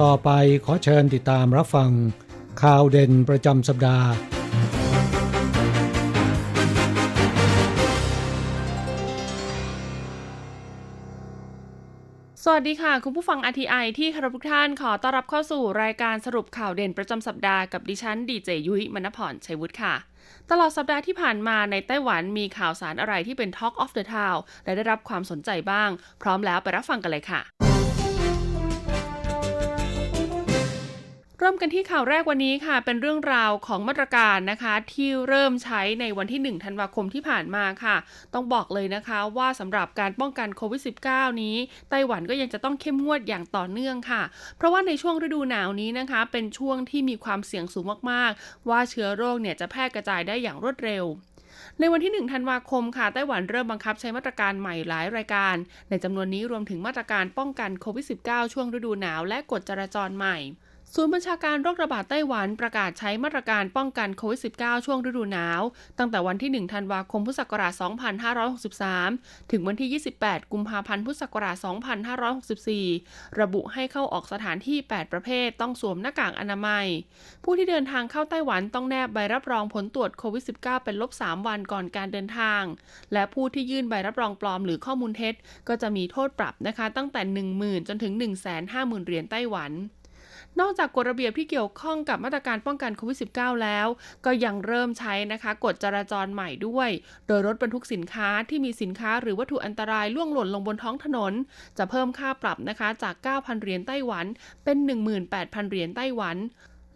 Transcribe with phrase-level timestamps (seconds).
[0.00, 0.30] ต่อไป
[0.64, 1.90] ขอเชิญติดตามรับฟัง
[2.62, 4.08] ข่าวเด่นประจำสัปดาห์
[12.44, 19.94] สวัสดีค่ะ คุณผู้ฟัง RTI ที่คารพทุกท่านขอต้อนรับเข้าสู่รายการสรุปข่าวเด่นประจำสัปดาห์กับดิฉันดีเจยุ้ยมณพรชัยวุฒิค่ะ
[20.50, 25.90] ตลอดสัปดาห์ที่ผ่านมาในไต้หวันมีข่าวสารอะไรที่เป็น Talk of the Town และได้รับความสนใจบ้าง
[26.22, 27.71] พร้อมแล้วไปรับฟังกันเลยค่ะ
[31.44, 37.96] เริ่มกันที่ข่าวแรกวันนี้ค่ะ เป็นเรื่องราวของมาตรการนะคะ ที่เริ่มใช้ในวันที่ 1 ธันวาคมที่ผ่านมาค่ะ
[38.34, 41.56] ต้องบอกเลยนะคะว่าสำหรับการป้องกันโควิด -19 นี้
[41.90, 44.22] ไต้หวันก็ยังจะต้องเข้มงวดอย่างต่อเนื่องค่ะ
[44.56, 51.04] เพราะว่าในช่วงฤดูหนาวนี้นะคะ เป็นช่วงที่มีความเสี่ยงสูงมากๆ ว่าเชื้อโรคเนี่ยจะแพร่กระจายได้อย่างรวดเร็ว
[51.80, 55.56] ในวันที่ 1 ธันวาคมค่ะ ไต้หวันเริ่มบังคับใช้มาตรการใหม่หลายรายการ
[55.88, 60.38] ในจำนวนนี้รวมถึงมาตรการป้องกันโควิด -19 ช่วงฤดูหนาวและกฎจราจรใหม่
[60.96, 65.60] ศูนย์บัญชาการโรคระบาดไต้หวันประกาศใช้มาตรการป้องกันโควิด -19 ช่วงฤดูหนาว
[65.98, 67.72] ตั้งแต่วันที่ 1 ธันวาคม พุทธศักราช
[68.82, 71.56] 2563 ถึงวันที่ 28 กุมภาพันธ์ พุทธศักราช
[72.88, 76.86] 2564 ระบุให้เข้าออกสถานที่ 8 ประเภท ต้องสวมหน้ากากอนามัย
[77.44, 82.62] ผู้ที่เดินทางเข้าไต้หวันต้องแนบใบรับรองผลตรวจโควิด -19 เป็นลบ 3 วันก่อนการเดินทาง
[83.12, 85.34] และผู้ที่ยื่นใบรับรองปลอมหรือข้อมูลเท็จ
[85.68, 87.20] ก็จะมีโทษปรับนะคะ ตั้งแต่
[87.58, 88.12] 10,000 จนถึง
[88.60, 89.72] 150,000 เหรียญไต้หวัน
[90.60, 93.86] นอกจากกฎระเบียบที่เกี่ยวข้องกับมาตรการป้องกันโควิด -19 แล้ว
[94.24, 96.90] ก็ยังเริ่มใช้นะคะกฎจราจรใหม่ด้วย
[97.26, 101.32] โดยรถบรรทุกสินค้าที่มีสินค้าหรือวัตถุอันตรายล่วงหล่นลงบนท้องถนน
[101.78, 104.26] จะเพิ่มค่าปรับนะคะจาก 9,000 เหรียญไต้หวัน
[104.64, 104.76] เป็น
[105.24, 106.36] 18,000 เหรียญไต้หวัน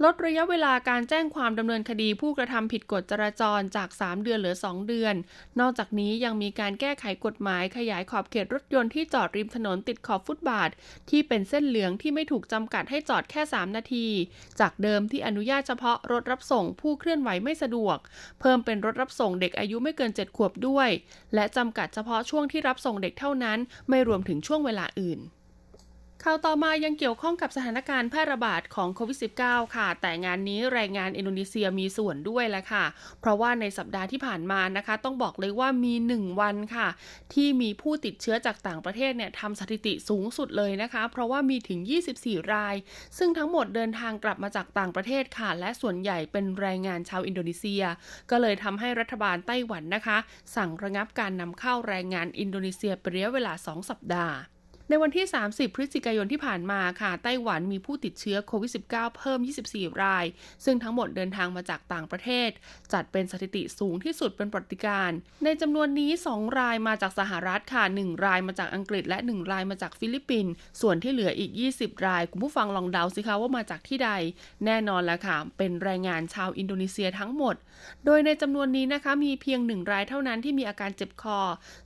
[0.04, 5.14] ลดระยะเวลาการแจ้งความดำเนินคดีผู้กระทำผิดกฎจราจรจาก 3 เดือนเหลือ 2 เดือน
[5.60, 10.70] นอกจากนี้ยังมีการแก้ไขกฎหมายขยายขอบเขตรถยนต์ที่จอดริมถนนติดขอบฟุตบาท
[11.10, 14.06] ที่เป็นเส้นเหลืองที่ไม่ถูกจำกัดให้จอดแค่ 3 นาที
[14.60, 17.98] จากเดิมที่อนุญาตเฉพาะรถรับส่งผู้เคลื่อนไหวไม่สะดวก
[18.40, 20.88] เพิ่มเป็นรถรับส่งเด็กอายุไม่เกิน 7 ขวบด้วย
[21.34, 23.58] และจำกัดเฉพาะช่วงที่รับส่งเด็กเท่านั้น
[23.88, 25.20] ไม่รวมถึงช่วงเวลาอื่น
[26.28, 32.84] ข่าวต่อมายังเกี่ยวข้องกับสถานการณ์แพร่ระบาดของโควิด -19 ค่ะ แต่งานนี้แรงงานอินโดนีเซียมีส่วนด้วยแหละค่ะ
[33.20, 36.88] เพราะว่าในสัปดาห์ที่ผ่านมานะคะ ต้องบอกเลยว่ามี 1 วันค่ะ
[37.34, 41.80] ที่มีผู้ติดเชื้อจากต่างประเทศเนี่ยทำสถิติสูงสุดเลยนะคะ เพราะว่ามีถึง
[42.16, 42.76] 24 ราย
[43.18, 47.82] ซึ่งทั้งหมดเดินทางกลับมาจากต่างประเทศค่ะ และส่วนใหญ่เป็นแรงงานชาวอินโดนีเซีย
[48.30, 50.18] ก็เลยทำให้รัฐบาลไต้หวันนะคะ
[50.56, 54.36] สั่งระงับการนำเข้าแรงงานอินโดนีเซียเป็นระยะเวลา 2 สัปดาห์
[54.88, 59.38] ในวันที่ 30 พฤศจิกายนที่ผ่านมาค่ะ ไต้หวันมีผู้ติดเชื้อโควิด -19 เพิ่ม
[59.68, 60.24] 24 ราย
[60.64, 62.50] ซึ่งทั้งหมดเดินทางมาจากต่างประเทศ
[62.92, 65.10] จัดเป็นสถิติสูงที่สุดเป็นประวัติการณ์
[65.44, 74.10] ในจำนวนนี้ 2 รายมาจากสหรัฐค่ะ 1 รายมาจากอังกฤษและ 1 รายมาจากฟิลิปปินส์ ส่วนที่เหลืออีก 20 ราย คุณผู้ฟังลองเดาสิคะว่ามาจากที่ใด
[74.64, 77.54] แน่นอนแล้วค่ะ เป็นแรงงานชาวอินโดนีเซียทั้งหมด
[78.04, 81.38] โดยในจำนวนนี้นะคะ มีเพียง 1 รายเท่านั้นที่มีอาการเจ็บคอ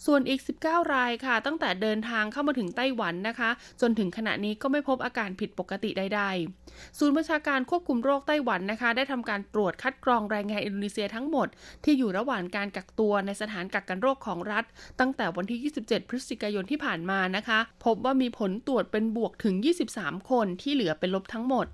[0.07, 11.49] ส่วนอีก 19 รายค่ะ ตั้งแต่เดินทางเข้ามาถึงไต้หวันนะคะ จนถึงขณะนี้ก็ไม่พบอาการผิดปกติใดๆ ศูนย์ประชาการควบคุมโรคไต้หวันนะคะ ได้ทำการตรวจคัดกรองแรงงานอินโดนีเซียทั้งหมด
[11.85, 14.65] ที่อยู่ระหว่างการกักตัวในสถานกักกันโรคของรัฐ
[15.01, 19.55] ตั้งแต่วันที่ 27 พฤศจิกายนที่ผ่านมานะคะ พบว่ามีผลตรวจเป็นบวกถึง
[19.93, 21.67] 23 คนที่เหลือเป็นลบทั้งหมด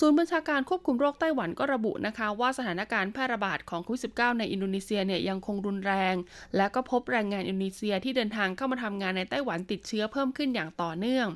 [0.00, 6.14] ศูนย์บัญชาการควบคุมโรคไต้หวันก็ระบุนะคะ ว่าสถานการณ์แพร่ระบาดของโควิด -19 ในอินโดนีเซียเนี่ยยังคงรุนแรง
[6.56, 11.26] และก็พบแรงงานอินโดนีเซียที่เดินทางเข้ามาทำงานในไต้หวันติดเชื้อเพิ่มขึ้นอย่างต่อเนื่อง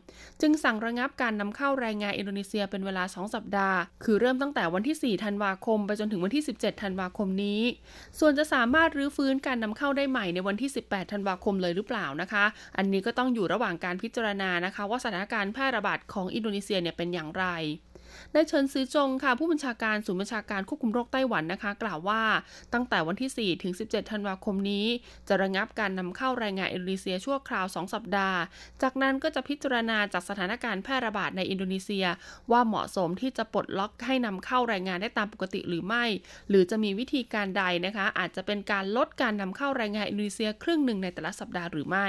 [0.41, 7.63] จึงสั่งระงับการนำเข้าแรงงานอินโดนีเซียเป็นเวลา 2 สัปดาห์ คือเริ่มตั้งแต่วันที่ 4 ธันวาคม ไปจนถึงวันที่ 17 ธันวาคมนี้
[8.19, 12.45] ส่วนจะสามารถรื้อฟื้นการนำเข้าได้ใหม่ในวันที่ 18 ธันวาคมเลยหรือเปล่านะคะ
[12.77, 17.47] อันนี้ก็ต้องอยู่ระหว่างการพิจารณานะคะ ว่าสถานการณ์แพร่ระบาดของอินโดนีเซียเนี่ยเป็นอย่างไร
[18.35, 22.23] นายเฉินซือจงค่ะ ผู้บัญชาการศูนย์บัญชาการควบคุมโรคไต้หวันนะคะ กล่าวว่า
[22.73, 24.87] ตั้งแต่วันที่ 4 ถึง 17 ธันวาคมนี้
[25.29, 28.39] จะระงับการนำเข้าแรงงานอินโดนีเซียชั่วคราว 2 สัปดาห์
[28.83, 32.07] จากนั้นก็จะพิจารณาจากสถานการณ์แพร่ระบาดในอินโดนีเซีย
[32.51, 36.05] ว่าเหมาะสมที่จะปลดล็อกให้นำเข้าแรงงานได้ตามปกติหรือไม่
[36.49, 42.09] หรือจะมีวิธีการใดนะคะ อาจจะเป็นการลดการนำเข้าแรงงานอินโดนีเซียครึ่งหนึ่งในแต่ละสัปดาห์หรือไม่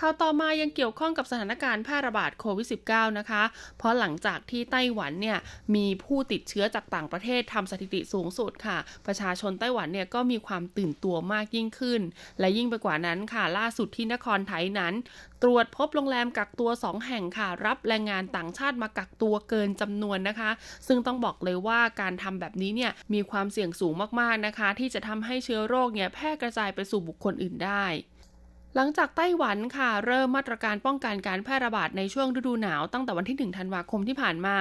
[0.00, 3.42] ข่าวต่อมายังเกี่ยวข้องกับสถานการณ์แพร่ระบาดโควิด -19 นะคะ
[3.78, 5.38] เพราะหลังจากที่ไต้หวันเนี่ย
[5.74, 12.00] มีผู้ติดเชื้อจากต่างประเทศทำสถิติสูงสุดค่ะ ประชาชนไต้หวันเนี่ยก็มีความตื่นตัวมากยิ่งขึ้น
[12.40, 14.94] และยิ่งไปกว่านั้นค่ะ ล่าสุดที่นครไทยนั้น
[15.42, 20.50] ตรวจพบโรงแรมกักตัว 2 แห่งค่ะ รับแรงงานต่างชาติมากักตัวเกินจำนวนนะคะ
[20.86, 27.86] ซึ่งต้องบอกเลยว่าการทำแบบนี้เนี่ยมีความเสี่ยงสูงมากๆนะคะ ที่จะทำให้เชื้อโรคเนี่ยแพร่กระจายไปสู่บุคคลอื่นได้
[28.76, 34.58] หลังจากไต้หวันค่ะ เริ่มมาตรการป้องกันการแพร่ระบาดในช่วงฤดูหนาวตั้งแต่วันที่ 1 ธันวาคมที่ผ่านมา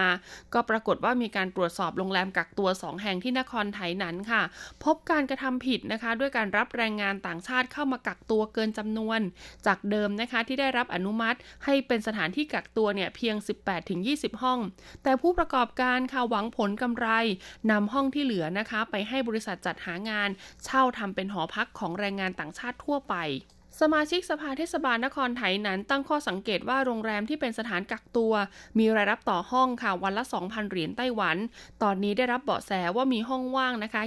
[0.54, 4.42] ก็ปรากฏว่ามีการตรวจสอบโรงแรมกักตัว 2 แห่งที่นครไถหนันค่ะ
[4.84, 9.20] พบการกระทำผิดนะคะ ด้วยการรับแรงงานต่างชาติเข้ามากักตัวเกินจำนวน
[9.66, 13.36] จากเดิมนะคะที่ได้รับอนุมัติ ให้เป็นสถานที่กักตัวเนี่ยเพียง
[13.90, 14.60] 18-20 ห้อง
[15.04, 17.08] แต่ผู้ประกอบการค่ะหวังผลกำไร
[17.72, 20.30] นำห้องที่เหลือนะคะ ไปให้บริษัทจัดหางาน
[20.66, 23.18] เช่าทำเป็นหอพักของแรงงานต่างชาติทั่วไป
[23.82, 28.34] สมาชิกสภาเทศบาลนครไถนั้นตั้งข้อสังเกตว่าโรงแรมที่เป็นสถานกักตัว
[28.80, 31.38] มีรายรับต่อห้องค่ะวันละ 2,000 เหรียญไต้หวัน
[31.84, 34.02] ตอนนี้ได้รับเบาะแสว่ามีห้องว่างนะคะ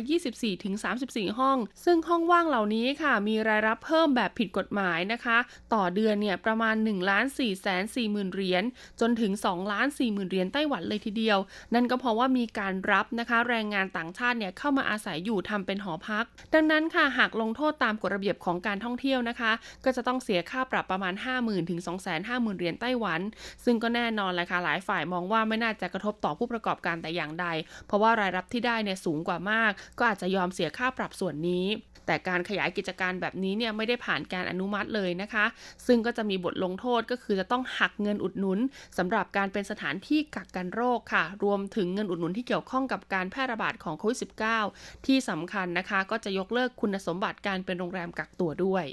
[0.66, 5.38] 24-34 ห้อง ซึ่งห้องว่างเหล่านี้ค่ะ มีรายรับเพิ่มแบบผิดกฎหมายนะคะ
[5.74, 8.64] ต่อเดือนเนี่ยประมาณ1ล้าน4แสน4หมื่นเหรียญ
[9.00, 11.38] จนถึง2ล้าน4หมื่นเหรียญไต้หวันเลยทีเดียว
[11.74, 16.24] นั่นก็เพราะว่ามีการรับนะคะแรงงานต่างชาติเนี่ยเข้ามาอาศัยอยู่ทำเป็นหอพัก
[16.54, 19.52] ดังนั้นค่ะหากลงโทษตามกฎระเบียบของการท่องเที่ยวนะคะ
[19.84, 21.80] ก็จะต้องเสียค่าปรับประมาณ 50,000ถึง
[22.18, 23.20] 250,000เหรียญไต้หวัน
[23.64, 27.46] ซึ่งก็แน่นอนแหละค่ะหลายฝ่ายมองว่าไม่น่าจะกระทบต่อผู้ประกอบการแต่อย่างใด
[27.86, 31.66] เพราะว่ารายรับที่ได้เนี่ยสูงกว่ามาก ก็อาจจะยอมเสียค่าปรับส่วนนี้
[32.06, 35.44] แต่การขยายกิจการแบบนี้เนี่ยไม่ได้ผ่านการอนุมัติเลยนะคะ
[35.86, 38.58] ซึ่งก็จะมีบทลงโทษก็คือจะต้องหักเงินอุดหนุน
[38.98, 44.18] สำหรับการเป็นสถานที่กักกันโรคค่ะ รวมถึงเงินอุดหนุนที่เกี่ยวข้องกับการแพร่ระบาดของโควิด
[44.62, 48.84] -19 ที่สำคัญนะคะ ก็จะยกเลิกคุณสมบัติการเป็นโรงแรมกักตัวด้วย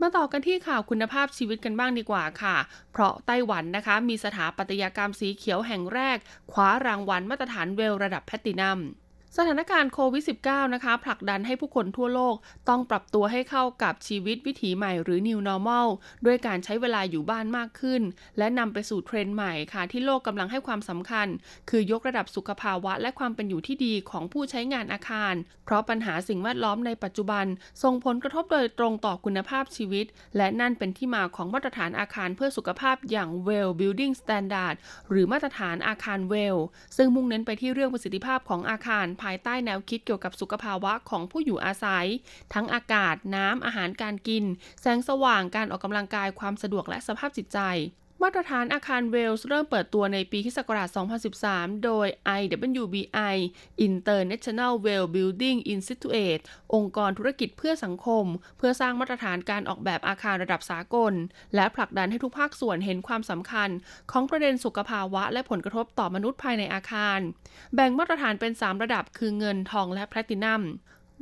[0.00, 2.56] มาต่อกันที่ข่าวคุณภาพชีวิตกันบ้างดีกว่าค่ะ
[2.92, 6.18] เพราะไต้หวันนะคะ มีสถาปัตยกรรมสีเขียวแห่งแรก
[6.52, 8.78] คว้ารางวัลมาตรฐานเวลระดับแพตตินัม
[9.38, 12.36] สถานการณ์โควิด -19 นะคะ ผลักดันให้ผู้คนทั่วโลก
[12.68, 15.88] ต้องปรับตัวให้เข้ากับชีวิตวิถีใหม่หรือ New Normal
[16.26, 18.02] ด้วยการใช้เวลาอยู่บ้านมากขึ้น
[18.38, 21.26] และนำไปสู่เทรนด์ใหม่ค่ะ ที่โลกกำลังให้ความสำคัญ
[21.70, 25.34] คือยกระดับสุขภาวะและความเป็นอยู่ที่ดีของผู้ใช้งานอาคาร
[25.64, 27.46] เพราะปัญหาสิ่งแวดล้อมในปัจจุบัน
[27.82, 34.74] ส่งผลกระทบโดยตรงต่อคุณภาพชีวิต และนั่นเป็นที่มาของมาตรฐานอาคารเพื่อสุขภาพอย่าง Well Building Standard
[35.10, 36.58] หรือมาตรฐานอาคาร Well
[36.96, 42.06] ซึ่งมุ่งเน้นไปที่เรื่องประสิทธิภาพของอาคารภายใต้แนวคิดเกี่ยวกับสุขภาวะของผู้อยู่อาศัย
[42.54, 44.44] ทั้งอากาศ น้ำอาหารการกิน
[44.80, 47.58] แสงสว่างการออกกำลังกายความสะดวกและสภาพจิตใจ
[48.24, 50.58] มาตรฐานอาคารเวลส์เริ่มเปิดตัวในปีคศ
[51.20, 52.06] 2013 โดย
[52.40, 53.36] IWBI
[53.86, 56.42] International Well Building Institute
[56.74, 58.24] องค์กรธุรกิจเพื่อสังคม
[58.58, 61.12] เพื่อสร้างมาตรฐานการออกแบบอาคารระดับสากล
[61.54, 63.68] และผลักดันให้ทุกภาคส่วนเห็นความสำคัญ
[64.10, 67.18] ของประเด็นสุขภาวะและผลกระทบต่อมนุษย์ภายในอาคาร
[67.74, 70.62] แบ่งมาตรฐานเป็น 3 ระดับคือเงินทองและแพลตินัม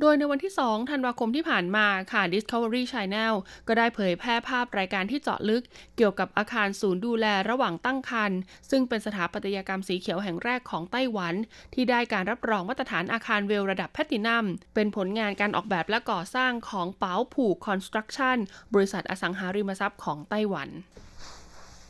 [0.01, 3.33] โดยในวันที่ 2 ธันวาคมที่ผ่านมาค่ะ Discovery Channel
[3.67, 5.63] ก็ได้เผยแพร่ภาพรายการที่เจาะลึก
[5.97, 11.33] เกี่ยวกับอาคารศูนย์ดูแลระหว่างตั้งครรภ์ซึ่งเป็นสถาปัตยกรรมสีเขียวแห่งแรกของไต้หวัน
[11.73, 14.45] ที่ได้การรับรองมาตรฐานอาคารเวลระดับแพตินัม
[14.75, 18.37] เป็นผลงานการออกแบบและก่อสร้างของเปาผูกคอนสตรักชั่น
[18.73, 20.69] บริษัทอสังหาริมทรัพย์ของไต้หวัน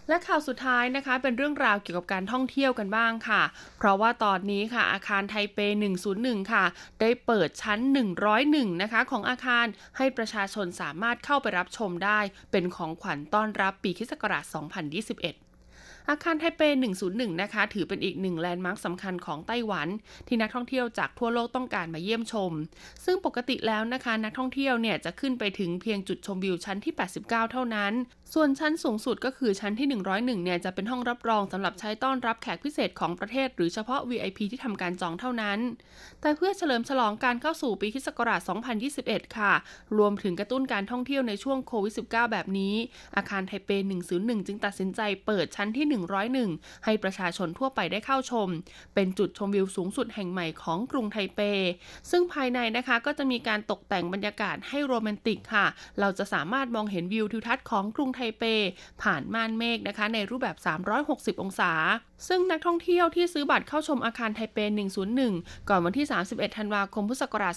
[0.10, 3.42] และข่าวสุดท้ายนะคะเป็นเรื่องราวเกี่ยวกับการท่องเที่ยวกันบ้างค่ะ
[3.78, 5.60] เพราะว่าตอนนี้ค่ะอาคารไทเป
[6.06, 6.66] 101 ค่ะ
[7.02, 7.80] ได้เปิดชั้น
[8.32, 9.66] 101 นะคะ ของอาคาร
[9.98, 12.20] ให้ประชาชนสามารถเข้าไปรับชมได้
[12.52, 15.43] เป็นของขวัญต้อนรับปีคศ2021
[16.10, 16.62] อาคารไทเป
[17.02, 19.88] 101 นะคะ ถือเป็นอีกหนึ่งแลนด์มาร์คสำคัญของไต้หวัน
[20.28, 22.52] ที่นักท่องเที่ยวจากทั่วโลกต้องการมาเยี่ยมชม
[23.06, 26.94] ซึ่งปกติแล้วนะคะ นักท่องเที่ยวเนี่ยจะขึ้นไปถึงเพียงจุดชมวิวชั้นที่
[27.24, 27.94] 89 เท่านั้น
[28.34, 35.60] ส่วนชั้นสูงสุดก็คือชั้นที่ 101 เนี่ยจะเป็นห้องรับรองสำหรับใช้ต้อนรับแขกพิเศษของประเทศ หรือเฉพาะ VIP ที่ทำการจองเท่านั้น
[36.22, 38.08] แต่เพื่อเฉลิมฉลองการเข้าสู่ปีคศ
[38.74, 39.54] 2021 ค่ะ
[39.98, 42.76] รวมถึงกระตุ้นการท่องเที่ยวในช่วงโควิด -19 แบบนี้
[43.16, 43.70] อาคารไทเป
[44.10, 48.48] 101 จึงตัดสินใจเปิดชั้นที่101 ให้ประชาชนทั่วไปได้เข้าชม
[48.96, 51.40] เป็นจุดชมวิวสูงสุดแห่งใหม่ของกรุงไทเป
[52.12, 55.66] ซึ่งภายในนะคะก็จะมีการตกแต่งบรรยากาศให้โรแมนติกค่ะ
[56.00, 58.44] เราจะสามารถมองเห็นวิวทิวทัศน์ของกรุงไทเป
[59.04, 60.58] ผ่านม่านเมฆนะคะ ในรูปแบบ
[61.00, 61.72] 360 องศา
[62.28, 64.58] ซึ่งนักท่องเที่ยวที่ซื้อบัตรเข้าชมอาคารไทเป
[65.14, 67.54] 101 ก่อนวันที่ 31 ธันวาคม พุทธศักราช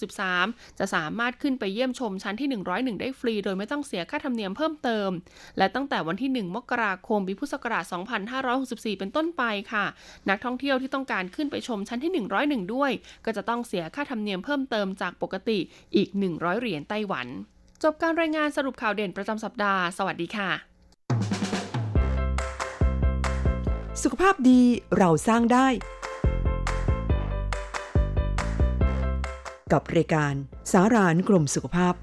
[0.00, 2.48] 2563 จะสามารถขึ้นไปเยี่ยมชมชั้นที่
[2.94, 5.10] 101 ได้ฟรี โดยไม่ต้องเสียค่าธรรมเนียมเพิ่มเติม
[5.58, 7.84] และตั้งแต่วันที่ 1 มกราคมปีพุทธศักราช
[8.42, 9.84] 2564 เป็นต้นไปค่ะ
[10.30, 12.12] นักท่องเที่ยวที่ต้องการขึ้นไปชมชั้นที่
[12.68, 12.92] 101 ด้วย
[13.24, 15.58] ก็จะต้องเสียค่าธรรมเนียมเพิ่มเติมจากปกติ
[15.96, 17.26] อีก 100 เหรียญไต้หวัน
[17.82, 20.71] จบการรายงานสรุปข่าวเด่นประจำสัปดาห์ สวัสดีค่ะ
[24.00, 24.60] สุขภาพดี
[24.98, 25.66] เราสร้างได้
[29.72, 30.34] กับรายการ
[30.72, 31.94] สารานกลมสุขภาพ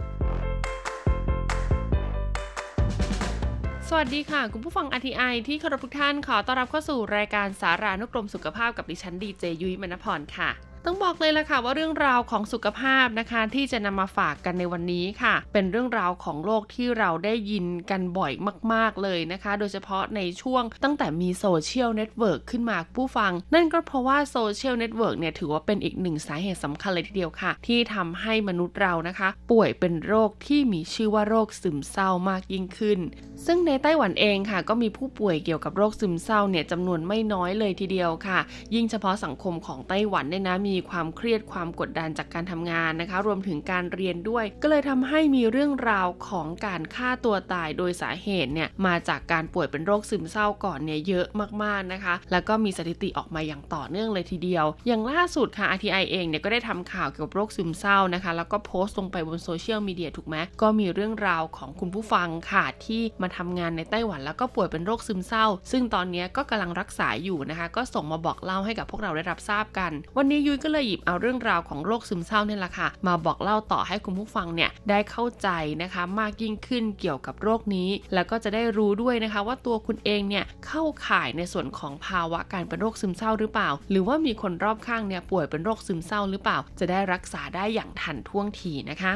[3.88, 10.50] สวัสดีค่ะ คุณผู้ฟัง RTI ที่เคารพทุกท่านขอต้อนรับเข้าสู่รายการสารานุกรมสุขภาพกับดิฉันดีเจยุ้ยมณพรค่ะ
[10.86, 18.34] ต้องบอกเลยละค่ะว่าเรื่องราวของสุขภาพนะคะที่จะนำมาฝากกันในวันนี้ค่ะ เป็นเรื่องราวของโรคที่เราได้ยินกันบ่อย
[18.74, 33.00] มาก ๆเลยนะคะ โดยเฉพาะในช่วงตั้งแต่มี social network ขึ้นมาผู้ฟัง นั่นก็เพราะว่า social network เนี่ยถือว่าเป็นอีกหนึ่งสาเหตุสำคัญเลยทีเดียวค่ะ ที่ทำให้มนุษย์เรานะคะ ป่วยเป็นโรคที่มีชื่อว่าโรคซึมเศร้ามากยิ่งขึ้น
[33.46, 38.40] ซึ่งในไต้หวันเองค่ะ ก็มีผู้ป่วยเกี่ยวกับโรคซึมเศร้าเนี่ยจำนวนไม่น้อยเลยทีเดียวค่ะ
[38.76, 51.28] ยิ่งเฉพาะสังคมของไต้หวันเนี่ยนะมีความเครียดความกดดันจากการทำงานนะคะ รวมถึงการเรียนด้วย ก็เลยทำให้มีเรื่องราวของการฆ่าตัวตายโดยสาเหตุเนี่ยมาจากการป่วยเป็นโรคซึมเศร้าก่อนเนี่ยเยอะ
[51.64, 75.50] มากๆนะคะ แล้วก็มีสถิติออกมาอย่างต่อเนื่องเลยทีเดียว อย่างล่าสุดค่ะ RTI เองเนี่ยก็ได้ทำข่าวเกี่ยวกับโรคซึมเศร้านะคะ แล้วก็โพสต์ลงไปบนโซเชียลมีเดียถูกไหมก็มีเรื่องราวของคุณผู้ฟังค่ะที่มาทำงานในไต้หวันแล้วก็ป่วยเป็นโรคซึมเศร้า ซึ่งตอนนี้ก็กำลังรักษาอยู่นะคะ ก็ส่งมาบอกเล่าให้กับพวกเราได้รับทราบกัน วันนี้ยุ้ยก็เลยหยิบเอาเรื่องราวของโรคซึมเศร้าเนี่ยแหละค่ะ มาบอกเล่าต่อให้คุณผู้ฟังเนี่ยได้เข้าใจ
[75.82, 89.14] นะคะ มากยิ่งขึ้นเกี่ยวกับโรคนี้ แล้วก็จะได้รู้ด้วยนะคะว่าตัวคุณเองเนี่ยเข้าข่ายในส่วนของภาวะการเป็นโรคซึมเศร้าหรือเปล่า หรือว่ามีคนรอบข้างเนี่ยป่วยเป็นโรคซึมเศร้าหรือเปล่า จะได้รักษาได้อย่างทันท่วงทีนะคะ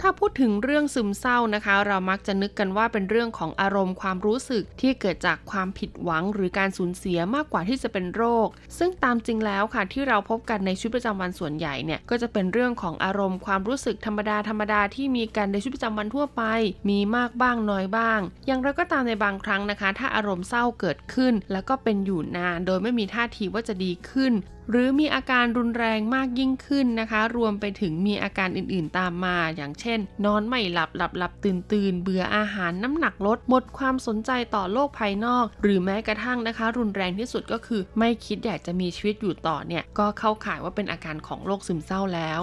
[0.00, 8.48] ถ้าพูดถึงเรื่องซึมเศร้านะคะ เรามักจะนึกกันว่าเป็นเรื่องของอารมณ์ความรู้สึกที่เกิดจากความผิดหวังหรือการสูญเสียมากกว่าที่จะเป็นโรค
[8.78, 16.42] ซึ่งตามจริงแล้วค่ะที่เราพบกันในชีวิตประจำวันส่วนใหญ่เนี่ยก็จะเป็นเรื่องของอารมณ์ความรู้สึกธรรมดาธรรมดาที่มีกันในชีวิตประจำวันทั่วไป
[16.88, 24.34] มีมากบ้างน้อยบ้าง อย่างไรก็ตามในบางครั้งนะคะ ถ้าอารมณ์เศร้าเกิดขึ้น แล้วก็เป็นอยู่นาน โดยไม่มีท่าทีว่าจะดีขึ้น
[24.70, 42.40] หรือมีอาการรุนแรงมากยิ่งขึ้นนะคะ รวมไปถึงมีอาการอื่นๆตามมา อย่างเช่น นอนไม่หลับหลับหลับตื่นตื่นเบื่ออาหารน้ำหนักลด หมดความสนใจต่อโลกภายนอก หรือแม้กระทั่งนะคะ รุนแรงที่สุดก็คือ ไม่คิดอยากจะมีชีวิตอยู่ต่อเนี่ยก็เข้าข่ายว่าเป็นอาการของโรคซึมเศร้าแล้ว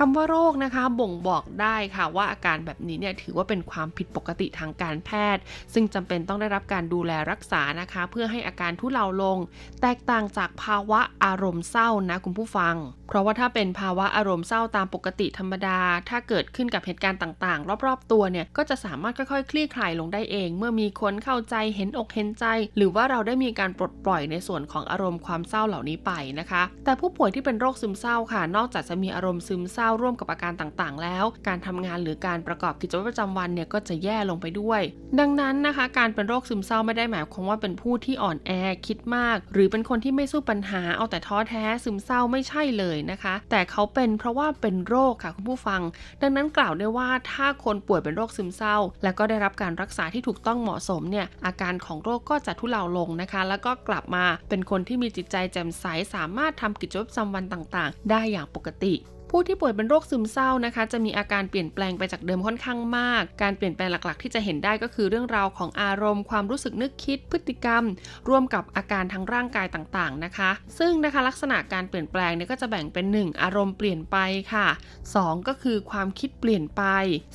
[0.00, 5.42] คำว่าโรคนะคะบ่งบอกได้ค่ะว่าอาการแบบนี้เนี่ยถือว่าเป็นความผิดปกติทางการแพทย์
[5.74, 9.38] ซึ่งจำเป็นต้องได้รับการดูแลรักษานะคะ เพื่อให้อาการทุเลาลง
[9.82, 12.74] แตกต่างจากภาวะอารมณ์เศร้านะคุณผู้ฟัง
[13.08, 22.44] เพราะว่าถ้าเป็นภาวะอารมณ์เศร้าตามปกติธรรมดา ถ้าเกิดขึ้นกับเหตุการณ์ต่างๆ รอบๆ ตัวเนี่ยก็จะสามารถค่อยๆ คลี่คลายลงได้เอง เมื่อมีคนเข้าใจเห็นอกเห็นใจ
[22.76, 34.82] หรือว่าเราได้มีการปลดปล่อยในส่วนของอารมณ์ความเศร้าเหล่านี้ไปนะคะ แต่ผู้ป่วยที่เป็นโรคซึมเศร้าค่ะ นอกจากจะมีอารมณ์ซึมเศร้าร่วมกับอาการต่างๆ แล้ว การทำงานหรือการประกอบกิจวัตรประจำวันเนี่ยก็จะแย่ลงไปด้วย
[35.20, 38.50] ดังนั้นนะคะ การเป็นโรคซึมเศร้าไม่ได้หมายความว่าเป็นผู้ที่อ่อนแอ
[38.86, 45.80] คิดมาก หรือเป็นคนที่ไม่สู้ปัญหาเอาแต่ท้อแท้ซึมเศร้าไม่ใช่เลยนะคะ แต่เขาเป็นเพราะว่าเป็นโรคค่ะคุณผู้ฟัง
[46.22, 58.94] ดังนั้นกล่าวได้ว่าถ้าคนป่วยเป็นโรคซึมเศร้า แล้วก็ได้รับการรักษาที่ถูกต้องเหมาะสมเนี่ยอาการของโรคก็จะทุเลาลงนะคะ แล้วก็กลับมาเป็นคนที่มีจิตใจแจ่มใสสามารถทำกิจวัตรประจำวันต่างๆ ได้อย่างปกติ
[59.30, 67.82] ผู้ที่ป่วยเป็นโรคซึมเศร้านะคะ จะมีอาการเปลี่ยนแปลงไปจากเดิมค่อนข้างมาก การเปลี่ยนแปลงหลักๆ ที่จะเห็นได้ก็คือเรื่องราวของอารมณ์ความรู้สึกนึกคิดพฤติกรรม
[68.28, 74.16] ร่วมกับอาการทางร่างกายต่างๆนะคะ ซึ่งนะคะลักษณะการเปลี่ยนแปลงเนี่ยก็จะแบ่งเป็น 1 อารมณ์เปลี่ยนไป
[74.52, 74.66] ค่ะ
[75.08, 76.82] 2 ก็คือความคิดเปลี่ยนไป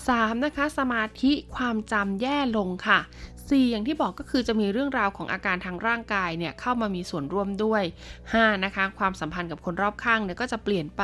[0.05, 2.99] 3 นะคะ สมาธิความจำแย่ลงค่ะ
[3.51, 7.83] 4 อย่างที่บอกก็คือจะมีเรื่องราวของอาการทางร่างกายเนี่ยเข้ามามีส่วนร่วมด้วย
[8.23, 11.03] 5 นะคะ ความสัมพันธ์กับคนรอบข้างเนี่ยก็จะเปลี่ยนไป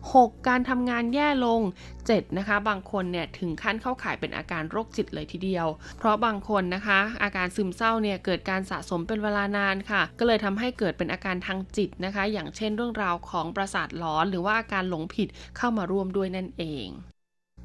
[0.00, 1.60] 6 การทำงานแย่ลง
[1.98, 5.66] 7 นะคะ บางคนเนี่ยถึงขั้นเข้าข่ายเป็นอาการโรคจิตเลยทีเดียว
[5.98, 16.88] เพราะบางคนนะคะ อาการซึมเศร้าเนี่ยเกิดการสะสมเป็นเวลานานค่ะ ก็เลยทำให้เกิดเป็นอาการทางจิตนะคะ อย่างเช่นเรื่องราวของประสาทหลอน หรือว่าอาการหลงผิดเข้ามาร่วมด้วยนั่นเอง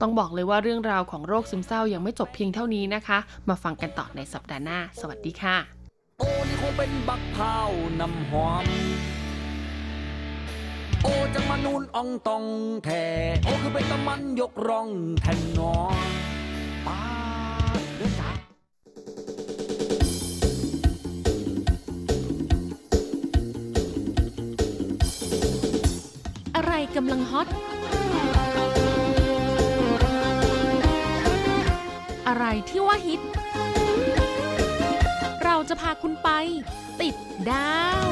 [0.01, 3.17] ต้องบอกเลยว่าเรื่องราวของโรคซึมเศร้ายังไม่จบเพียงเท่านี้นะคะ
[3.49, 5.57] มาฟังกันต่อในสัปดาห์หน้า สวัสดีค่ะ
[6.19, 7.57] โอ้นี่คงเป็นบักเผา
[7.99, 8.65] นำหอม
[11.03, 12.45] โอจังมานูนอองตอง
[12.83, 13.03] แท่
[13.43, 14.89] โอคือเป็นตะมันยกร่อง
[15.21, 15.73] แทนนอ
[16.87, 17.01] ป้า
[17.97, 18.29] เดือจ้า
[26.55, 27.47] อะไรกำลังฮอต
[32.27, 33.21] อะไรที่ว่าฮิต
[35.43, 36.29] เราจะพาคุณไป
[37.01, 37.15] ติด
[37.49, 38.07] ดาว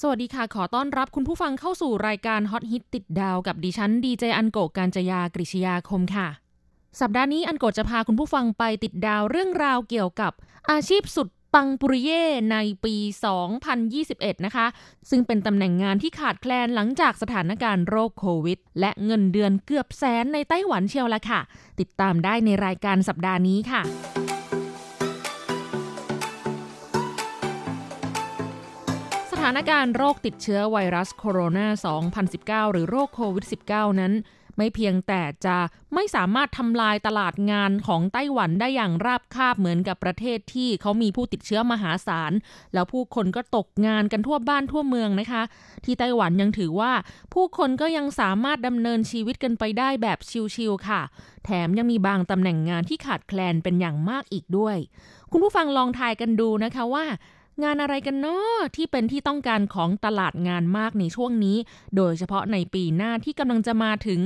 [0.00, 6.28] สวัสดีค่ะ ขอต้อนรับคุณผู้ฟังเข้าสู่รายการฮอตฮิตติดดาวกับดิฉันดีเจอันโกการจยากริชยาคมค่ะ
[7.00, 10.32] สัปดาห์นี้อันโกจะพาคุณผู้ฟังไปติดดาวเรื่องราวเกี่ยวกับ
[10.70, 12.96] อาชีพสุด ปังปุริเย่ในปี
[13.86, 14.66] 2021 นะคะ
[15.10, 21.40] ซึ่งเป็นตำแหน่งงานที่ขาดแคลนหลังจากสถานการณ์โรคโควิด และเงินเดือนเกือบแสนในไต้หวันเชียวละค่ะ
[21.80, 23.82] ติดตามได้ในรายการสัปดาห์นี้ค่ะ
[29.30, 34.12] สถานการณ์โรคติดเชื้อไวรัสโคโรนา 2019 หรือโรคโควิด -19 นั้น
[34.56, 35.56] ไม่เพียงแต่จะ
[35.94, 42.32] ไม่สามารถทำลายตลาดงานของไต้หวันได้อย่างราบคาบเหมือนกับประเทศที่เขามีผู้ติดเชื้อมหาศาล
[42.74, 45.42] แล้วผู้คนก็ตกงานกันทั่วบ้านทั่วเมืองนะคะ
[45.84, 46.92] ที่ไต้หวันยังถือว่า
[47.34, 50.18] ผู้คนก็ยังสามารถดำเนินชีวิตกันไปได้แบบ
[50.54, 51.02] ชิลๆค่ะ
[51.44, 54.76] แถมยังมีบางตำแหน่งงานที่ขาดแคลนเป็นอย่างมากอีกด้วย
[55.30, 57.04] คุณผู้ฟังลองทายกันดูนะคะว่า
[57.62, 61.56] งานอะไรกันเนาะที่เป็นที่ต้องการของตลาดงานมากในช่วงนี้
[61.96, 64.20] โดยเฉพาะในปีหน้าที่กำลังจะมาถึง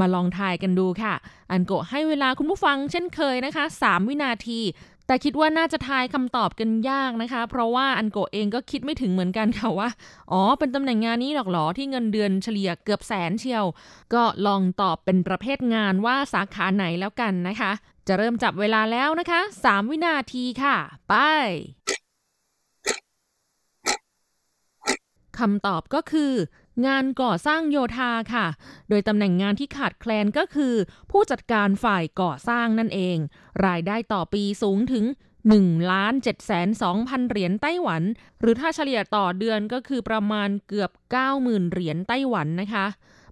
[0.00, 1.14] มาลองทายกันดูค่ะ
[1.50, 4.60] อันโกะให้เวลาคุณผู้ฟังเช่นเคยนะคะ 3 วินาที
[5.06, 9.88] แต่คิดว่าน่าจะทายคำตอบกันยากนะคะ เพราะว่าอันโกะเองก็คิดไม่ถึงเหมือนกันค่ะว่า
[10.32, 13.64] อ๋อ เป็นตำแหน่งงานนี้หรอกหรอที่เงินเดือนเฉลี่ยเกือบแสนเชียว
[14.14, 17.72] ก็ลองตอบเป็นประเภทงานว่าสาขาไหนแล้วกันนะคะ
[18.08, 20.76] จะเริ่มจับเวลาแล้วนะคะ 3 วินาทีค่ะ
[21.08, 21.14] ไป
[25.38, 26.32] คำตอบก็คือ
[26.86, 28.46] งานก่อสร้างโยธาค่ะ
[28.88, 30.74] โดยตำแหน่งงานที่ขาดแคลนก็คือ
[31.10, 33.16] ผู้จัดการฝ่ายก่อสร้างนั่นเอง
[33.66, 35.04] รายได้ต่อปีสูงถึง
[35.48, 38.02] 1ล้าน7แสน2พันเหรียญไต้หวัน
[38.40, 40.90] หรือถ้าเฉลี่ยต่อเดือนก็คือประมาณเกือบ
[41.32, 42.86] 90,000 เหรียญไต้หวันนะคะ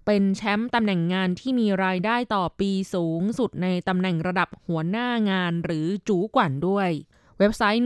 [0.05, 6.89] เป็นแชมป์ตำแหน่งงานที่มีรายได้ต่อปีสูงสุดในตำแหน่งระดับหัวหน้างานหรือจูกวันด้วย
[7.39, 7.83] เว็บไซต์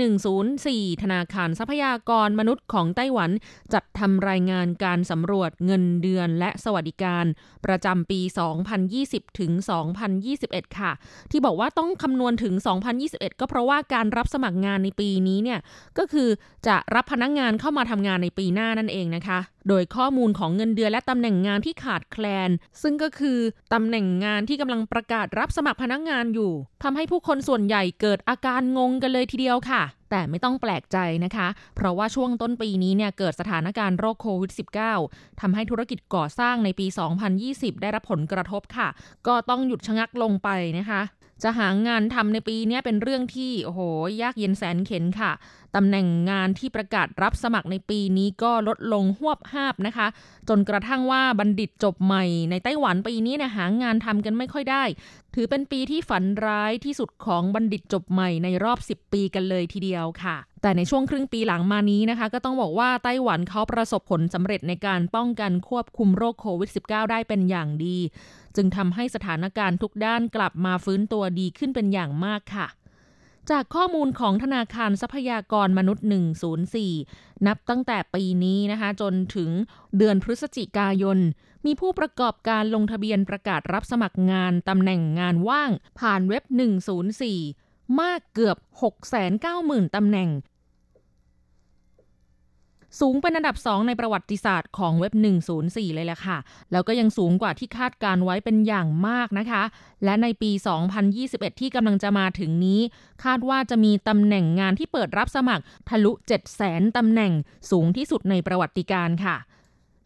[0.50, 3.32] 104 ธนาคารทรัพยากรมนุษย์ของไต้หวัน
[3.74, 7.26] จัดทำรายงานการสำรวจเงินเดือนและสวัสดิการ
[7.66, 8.20] ประจำปี
[8.80, 9.52] 2020 ถึง
[10.16, 10.92] 2021 ค่ะ
[11.32, 12.54] ที่บอกว่าต้องคำนวณถึง
[12.98, 15.60] 2021 ก็เพราะว่าการรับสมัครงานในปีนี้เนี่ย
[15.98, 16.30] ก็คือ
[16.68, 22.50] จะรับพนักงงานเข้ามาทำงานในปีหน้านั่นเองนะคะโดยข้อมูลของเงินเดือนและตำแหน่งงานที่ขาดแคลน
[22.82, 23.40] ซึ่งก็คือ
[23.74, 26.52] ตำแหน่งงานที่กำลังประกาศรับสมัครพนักงานอยู่
[26.84, 34.52] ทำให้ผู้คนส่วนใหญ่เกิดอาการงงกันเลยทีเดียวค่ะ แต่ไม่ต้องแปลกใจนะคะ เพราะว่าช่วงต้นปีนี้เนี่ยเกิดสถานการณ์โรคโควิด
[34.96, 36.86] -19 ทำให้ธุรกิจก่อสร้างในปี
[37.34, 38.88] 2020 ได้รับผลกระทบค่ะ
[39.28, 41.02] ก็ต้องหยุดชะงักลงไปนะคะ
[41.44, 43.82] จะหางานทำในปีนี้เป็นเรื่องที่โอ้โห
[44.22, 45.32] ยากเย็นแสนเข็นค่ะ
[45.76, 50.08] ตำแหน่งงานที่ประกาศรับสมัครในปีนี้ก็ลดลงหวบห้าบนะคะ
[50.50, 54.84] จนกระทั่งว่าบัณฑิตจบใหม่ ในไต้หวันปีนี้เนี่ยหางานทำกันไม่ค่อยได้
[55.36, 67.98] ถือเป็นปีที่ฝันร้ายที่สุดของบัณฑิตจบใหม่ในรอบ 10 ปีกันเลยทีเดียวค่ะแต่ในช่วงครึ่งปีหลังมานี้นะคะ ก็ต้องบอกว่าไต้หวันเขาประสบผลสำเร็จในการป้องกันควบคุมโรคโควิด -19 ได้เป็นอย่างดี
[68.56, 72.68] จึงทำให้สถานการณ์ทุกด้านกลับมาฟื้นตัวดีขึ้นเป็นอย่างมากค่ะ
[73.52, 76.06] จากข้อมูลของธนาคารทรัพยากรมนุษย์
[76.76, 79.50] 104 นับตั้งแต่ปีนี้นะคะ จนถึง
[79.98, 81.18] เดือนพฤศจิกายน
[81.66, 86.44] มีผู้ประกอบการลงทะเบียนประกาศรับสมัครงานตำแหน่งงานว่างผ่านเว็บ
[87.22, 88.58] 104 มากเกือบ
[89.26, 90.30] 690,000ตำแหน่ง
[93.00, 95.14] สูงเป็นอันดับ 2 ในประวัติศาสตร์ของเว็บ
[95.56, 96.38] 104 เลยแหละค่ะ
[96.72, 99.64] แล้วก็ยังสูงกว่าที่คาดการไว้เป็นอย่างมากนะคะ
[100.04, 100.52] และในปี
[101.06, 102.82] 2021 ที่กำลังจะมาถึงนี้
[103.24, 106.12] คาดว่าจะมีตำแหน่งงานที่เปิดรับสมัครทะลุ
[106.54, 107.32] 700,000ตำแหน่ง
[107.72, 109.38] สูงที่สุดในประวัติการค่ะ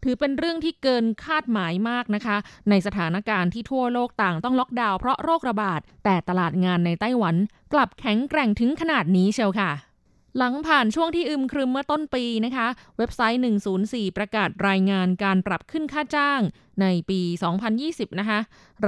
[0.04, 2.36] ถือเป็นเรื่องที่เกินคาดหมายมากนะคะ
[2.70, 7.34] ในสถานการณ์ที่ทั่วโลกต่างต้องล็อกดาวน์เพราะโรคระบาด แต่ตลาดงานในไต้หวัน
[7.72, 9.70] กลับแข็งแกร่งถึงขนาดนี้เชียวค่ะ
[10.40, 13.42] หลังผ่านช่วงที่อึมครึมเมื่อต้นปีนะคะ เว็บไซต์
[13.78, 16.40] 104 ประกาศรายงานการปรับขึ้นค่าจ้าง
[16.80, 17.20] ในปี
[17.70, 18.38] 2020 นะคะ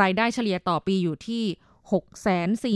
[0.01, 1.45] รายได้เฉลี่ยต่อปีอยู่ที่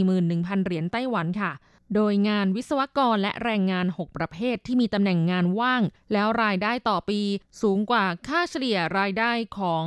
[0.05, 1.53] 641,000 เหรียญไต้หวันค่ะ
[1.95, 5.83] โดยงานวิศวกรและแรงงาน 6 ประเภทที่มีตำแหน่งงานว่าง
[6.13, 7.21] แล้วรายได้ต่อปี
[7.63, 9.85] สูงกว่าค่าเฉลี่ยรายได้ของ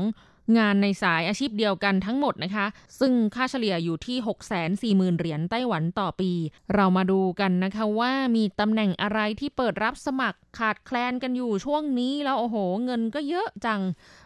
[0.57, 2.65] งานในสายอาชีพเดียวกันทั้งหมดนะคะ
[2.99, 4.17] ซึ่งค่าเฉลี่ยอยู่ที่
[5.07, 6.31] 640,000 เหรียญไต้หวันต่อปี
[6.73, 12.55] เรามาดูกันนะคะว่ามีตำแหน่งอะไรที่เปิดรับสมัครขาดแคลนกันอยู่ช่วงนี้แล้วโอ้โห
[12.86, 13.81] เงินก็เยอะจัง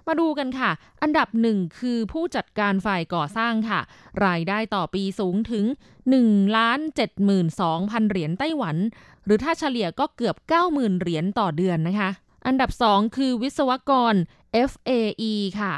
[0.08, 3.80] มาดูกันค่ะ อันดับหนึ่งคือผู้จัดการฝ่ายก่อสร้างค่ะ
[4.26, 5.66] รายได้ต่อปีสูงถึง
[6.12, 6.80] 1ล้าน
[7.46, 8.78] 72,000 เหรียญไต้หวัน
[9.26, 10.36] หรือถ้าเฉลี่ยก็เกือบ
[10.70, 12.12] 90,000 เหรียญต่อเดือนนะคะ
[12.48, 14.16] อันดับ 2 คือวิศวกร
[14.72, 15.74] FAE ค่ะ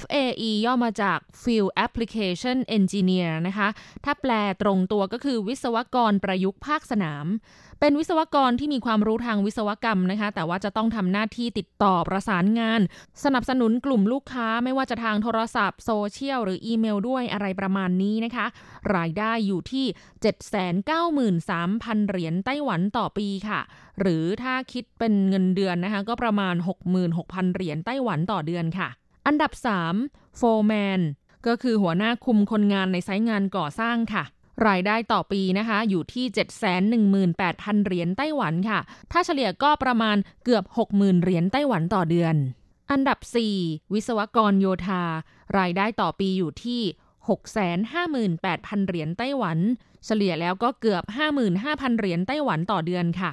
[0.00, 3.68] FAE ย่อมาจาก Field Application Engineer นะคะ
[4.04, 7.26] ถ้าแปลตรงตัวก็คือวิศวกรประยุกต์ภาคสนาม
[7.80, 12.80] เป็นวิศวกรที่มีความรู้ทางวิศวกรรมนะคะ แต่ว่าจะต้องทำหน้าที่ติดต่อประสานงาน
[13.24, 18.46] สนับสนุนกลุ่มลูกค้าไม่ว่าจะทางโทรศัพท์โซเชียลหรืออีเมลด้วยอะไรประมาณนี้นะคะ
[18.96, 19.86] รายได้อยู่ที่
[20.82, 23.60] 793,000 เหรียญไต้หวันต่อปีค่ะ
[24.00, 26.54] หรือถ้าคิดเป็นเงินเดือนนะคะ ก็ประมาณ
[27.04, 28.90] 66,000 เหรียญไต้หวันต่อเดือนค่ะ
[29.26, 29.52] อันดับ
[29.96, 31.00] 3 f o r m a n
[31.46, 34.24] ก็คือหัวหน้าคุมคนงานในไซต์งานก่อสร้างค่ะ
[34.68, 38.80] รายได้ต่อปีนะคะ อยู่ที่ 718,000 เหรียญไต้หวันค่ะ
[39.12, 42.34] ถ้าเฉลี่ยก็ประมาณเกือบ 60,000 เหรียญไต้หวันต่อเดือน
[42.90, 43.18] อันดับ
[43.56, 45.02] 4 วิศวกรโยธา
[45.58, 46.82] รายได้ต่อปีอยู่ที่
[47.64, 49.58] 658,000 เหรียญไต้หวัน
[50.04, 51.02] เฉลี่ยแล้วก็เกือบ
[51.50, 53.32] 55,000 เหรียญไต้หวันต่อเดือนค่ะ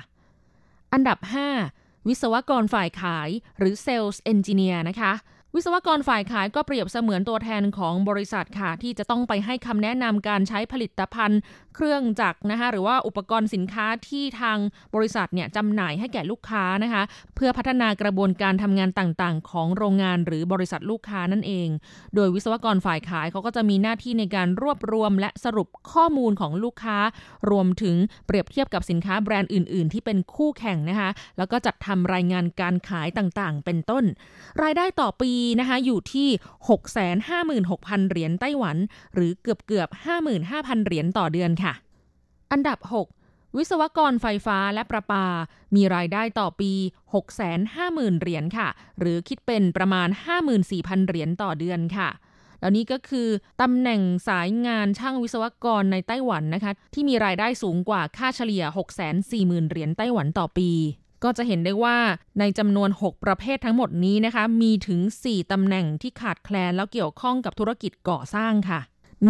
[0.94, 1.20] อันดับ
[1.64, 5.14] 5 วิศวกรฝ่ายขายหรือ Sales Engineer นะคะ
[5.56, 11.40] วิศวกรฝ่ายขายก็เปรียบเสมือนตัวแทนของบริษัทค่ะ ที่จะต้องไปให้คำแนะนำการใช้ผลิตภัณฑ์
[11.76, 14.58] เครื่องจักรนะคะหรือว่าอุปกรณ์สินค้าที่ทาง
[14.96, 17.04] บริษัทเนี่ยจำหน่ายให้แก่ลูกค้านะคะ
[17.36, 21.70] เพื่อพัฒนากระบวนการทำงานต่างๆ ของโรงงานหรือบริษัทลูกค้านั่นเอง
[22.16, 26.98] โดยวิศวกรฝ่ายขายเขาก็จะมีหน้าที่ในการรวบรวม และสรุปข้อมูลของลูกค้า
[27.52, 27.96] รวมถึง
[28.28, 34.04] เปรียบเทียบกับสินค้าแบรนด์อื่น ๆ ที่เป็นคู่แข่งนะคะแล้วก็จัดทำรายงานการขายต่างๆ เป็นต้น
[34.64, 36.30] รายได้ต่อปีนะคะอยู่ที่ที่
[37.70, 38.78] 656,000 เหรียญไต้หวัน
[39.14, 39.90] หรือเกือบเกือบ
[40.38, 41.63] 55,000 เหรียญต่อเดือนค่ะ
[42.54, 42.80] อันดับ
[43.20, 45.26] 6 วิศวกรไฟฟ้าและประปา
[45.76, 46.72] มีรายได้ต่อปี
[47.48, 48.68] 650,000 เหรียญค่ะ
[49.00, 50.08] หรือคิดเป็นประมาณ
[50.58, 52.10] 54,000 เหรียญต่อเดือนค่ะ
[52.60, 53.28] แล้วนี้ก็คือ
[53.62, 58.64] ตำแหน่งสายงานช่างวิศวกรในไต้หวันนะคะ ที่มีรายได้สูงกว่าค่าเฉลี่ย
[59.18, 60.70] 640,000 เหรียญไต้หวันต่อปี
[61.24, 61.98] ก็จะเห็นได้ว่า
[62.40, 68.80] ในจำนวน 6 ประเภททั้งหมดนี้นะคะ มีถึง 4ตำแหน่งที่ขาดแคลนแล้วเกี่ยวข้องกับธุรกิจก่อสร้างค่ะ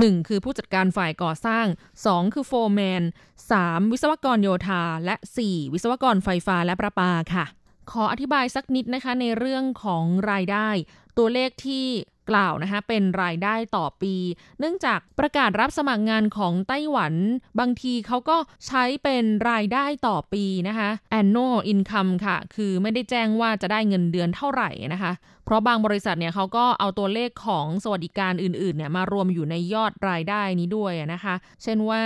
[0.02, 0.28] 1.
[0.28, 1.66] คือผู้จัดการฝ่ายก่อสร้าง
[2.00, 2.34] 2.
[2.34, 3.04] คือโฟร์แมน
[3.48, 3.92] 3.
[3.92, 5.74] วิศวกรโยธา และ 4.
[5.74, 7.46] วิศวกรไฟฟ้าและประปาค่ะ
[7.92, 10.70] ขออธิบายสักนิดนะคะในเรื่องของรายได้
[11.18, 11.86] ตัวเลขที่
[12.32, 14.16] กล่าวนะคะเป็นรายได้ต่อปี
[14.60, 17.14] เนื่องจากประกาศรับสมัครงานของไต้หวัน
[17.60, 25.12] บางทีเขาก็ใช้เป็นรายได้ต่อปีนะคะ annual income ค่ะ คือไม่ได้แจ้งว่าจะได้เงินเดือนเท่าไหร่นะคะ
[25.46, 32.02] เพราะบางบริษัทเนี่ยเขาก็เอาตัวเลขของสวัสดิการอื่นๆเนี่ยมารวมอยู่ในยอดรายได้นี้ด้วยนะคะ เช่นว่า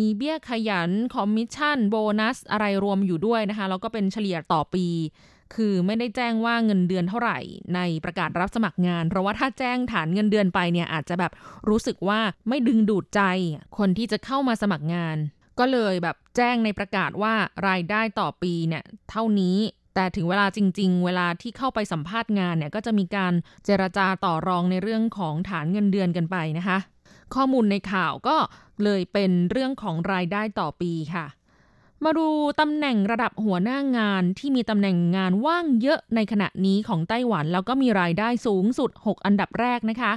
[0.00, 4.86] มีเบี้ยขยัน คอมมิชชั่น โบนัส อะไรรวมอยู่ด้วยนะคะ แล้วก็เป็นเฉลี่ยต่อปี
[5.54, 7.38] คือไม่ได้แจ้งว่าเงินเดือนเท่าไหร่
[7.74, 11.32] ในประกาศรับสมัครงาน เพราะว่าถ้าแจ้งฐานเงินเดือนไปเนี่ยอาจจะแบบ
[11.68, 13.20] รู้สึกว่าไม่ดึงดูดใจ
[13.78, 15.16] คนที่จะเข้ามาสมัครงาน
[15.58, 17.34] ก็เลยแบบแจ้งในประกาศว่า
[17.68, 19.58] รายได้ต่อปีเนี่ยเท่านี้
[19.94, 23.32] แต่ถึงเวลาจริง ๆ เวลาที่เข้าไปสัมภาษณ์งานเนี่ยก็จะมีการ
[23.64, 26.78] เจรจาต่อรองในเรื่องของฐานเงินเดือนกันไปนะคะ
[27.34, 28.36] ข้อมูลในข่าวก็
[28.84, 31.26] เลยเป็นเรื่องของรายได้ต่อปีค่ะ
[32.04, 32.28] มาดู
[32.60, 40.12] ตำแหน่งระดับหัวหน้างานที่มีตำแหน่งงานว่างเยอะในขณะนี้ของไต้หวัน แล้วก็มีรายได้สูงสุด 6 อันดับแรกนะคะ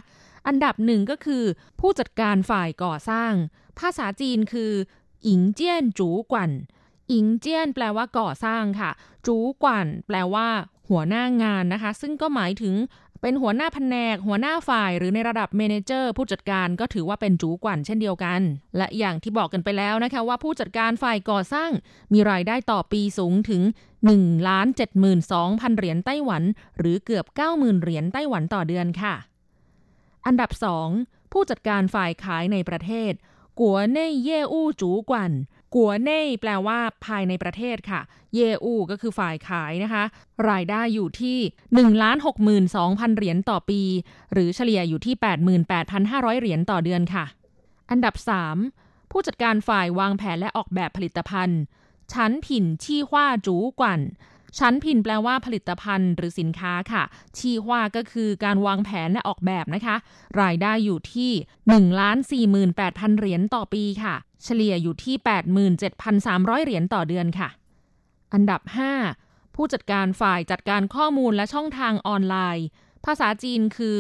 [0.48, 1.44] อันดับหนึ่งก็คือ
[1.80, 3.32] ผู้จัดการฝ่ายก่อสร้าง
[3.80, 4.72] ภาษาจีนคือ
[5.28, 6.52] อิงเจี้ยนจูกวัน
[7.12, 8.92] อิงเจี้ยนแปลว่าก่อสร้างค่ะ
[9.26, 10.48] จูกวันแปลว่า
[10.90, 12.76] หัวหน้างานนะคะ ซึ่งก็หมายถึง
[13.22, 18.42] เป็นหัวหน้าแผนก หัวหน้าฝ่ายหรือในระดับเมนเจอร์ผู้จัดการก็ถือว่าเป็นจูกวันเช่นเดียวกัน
[18.78, 21.72] และอย่างที่บอกกันไปแล้วนะคะว่าผู้จัดการฝ่ายก่อสร้าง
[22.14, 23.62] มีรายได้ต่อปีสูงถึง
[24.06, 24.68] 1ล้าน
[25.24, 26.44] 72,000 เหรียญไต้หวัน
[26.78, 29.16] หรือเกือบ 90,000 เหรียญไต้หวันต่อเดือนค่ะ
[30.26, 30.52] อันดับ
[30.92, 33.12] 2 ผู้จัดการฝ่ายขายในประเทศ
[33.60, 35.32] กัวเน่เย่อู้จูกวัน
[35.76, 38.02] กัวเน่แปลว่าภายในประเทศค่ะ
[38.34, 40.04] เยอูก็คือฝ่ายขายนะคะ
[40.50, 41.38] รายได้อยู่ที่
[41.70, 42.18] 1ล้าน
[42.68, 43.82] 62,000 เหรียญต่อปี
[44.34, 45.16] หรือเฉลี่ยอยู่ที่
[45.78, 47.26] 88,500 เหรียญต่อเดือนค่ะ
[47.90, 48.16] อันดับ
[48.64, 51.62] 3 ผู้จัดการฝ่ายวางแผนและออกแบบผลิตภัณฑ์
[52.14, 54.02] ชั้นผินชี่ว่าจูกวัน
[54.58, 57.04] ชั้นพินแปลว่าผลิตภัณฑ์หรือสินค้าค่ะ
[57.38, 59.96] ชีว่าก็คือการวางแผนและออกแบบนะคะ
[60.42, 61.32] รายได้อยู่ที่
[61.66, 62.18] 1ล้าน
[62.68, 65.16] 48,000 เหรียญต่อปีค่ะ เฉลี่ยอยู่ที่
[65.92, 67.50] 87,300 เหรียญต่อเดือนค่ะ
[68.34, 68.62] อันดับ
[69.10, 72.66] 5 ผู้จัดการฝ่ายจัดการข้อมูลและช่องทางออนไลน์
[73.06, 73.96] ภาษาจีนคือ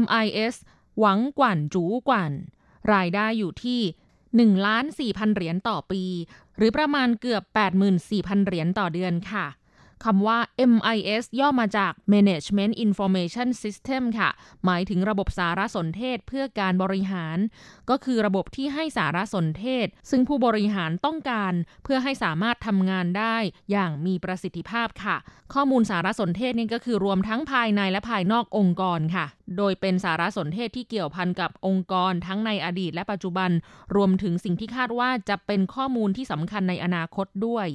[0.00, 0.54] MIS
[0.98, 2.32] หวังกวนจูกวน
[2.92, 3.80] รายได้อยู่ที่
[4.56, 6.02] 1ล้าน4,000 เหรียญต่อปี
[6.56, 7.42] หรือประมาณเกือบ
[7.94, 9.46] 84,000 เหรียญต่อเดือนค่ะ
[10.04, 10.38] คำว่า
[10.72, 14.30] MIS ย่อมาจาก Management Information System ค่ะ
[14.64, 17.38] หมายถึงระบบสารสนเทศเพื่อการบริหาร
[17.90, 21.52] ก็คือระบบที่ให้สารสนเทศ ซึ่งผู้บริหารต้องการ
[21.84, 23.36] เพื่อให้สามารถทำงานได้
[23.70, 25.16] อย่างมีประสิทธิภาพค่ะ
[25.54, 29.26] ข้อมูลสารสนเทศนี่ก็คือรวมทั้งภายในและภายนอกองค์กรค่ะ
[29.58, 33.50] โดยเป็นสารสนเทศที่เกี่ยวพันกับองค์กรทั้งในอดีตและปัจจุบัน
[33.96, 37.66] รวมถึงสิ่งที่คาดว่าจะเป็นข้อมูลที่สำคัญในอนาคตด้วย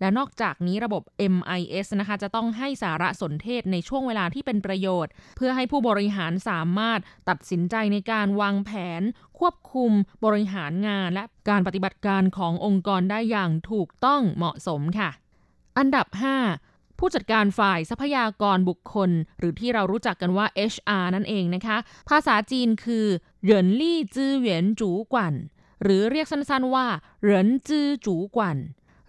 [0.00, 1.02] และนอกจากนี้ระบบ
[1.34, 9.02] MIS นะคะจะต้องให้สารสนเทศในช่วงเวลาที่เป็นประโยชน์ เพื่อให้ผู้บริหารสามารถตัดสินใจในการวางแผน
[9.38, 9.92] ควบคุม
[10.24, 15.10] บริหารงาน และการปฏิบัติการขององค์กรได้อย่างถูกต้องเหมาะสมค่ะ
[15.78, 16.06] อันดับ
[16.52, 21.76] 5ผู้จัดการฝ่ายทรัพยากรบุคคล หรือที่เรารู้จักกันว่า HR นั่นเองนะคะ
[22.08, 23.06] ภาษาจีนคือ
[23.42, 25.34] เหรินลี่จื้อเหวียนจูกวัน
[25.82, 26.86] หรือเรียกสั้นๆว่า
[27.22, 28.58] เหรินจื้อจูกวัน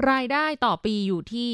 [0.10, 1.50] รายได้ต่อปีอยู่ที่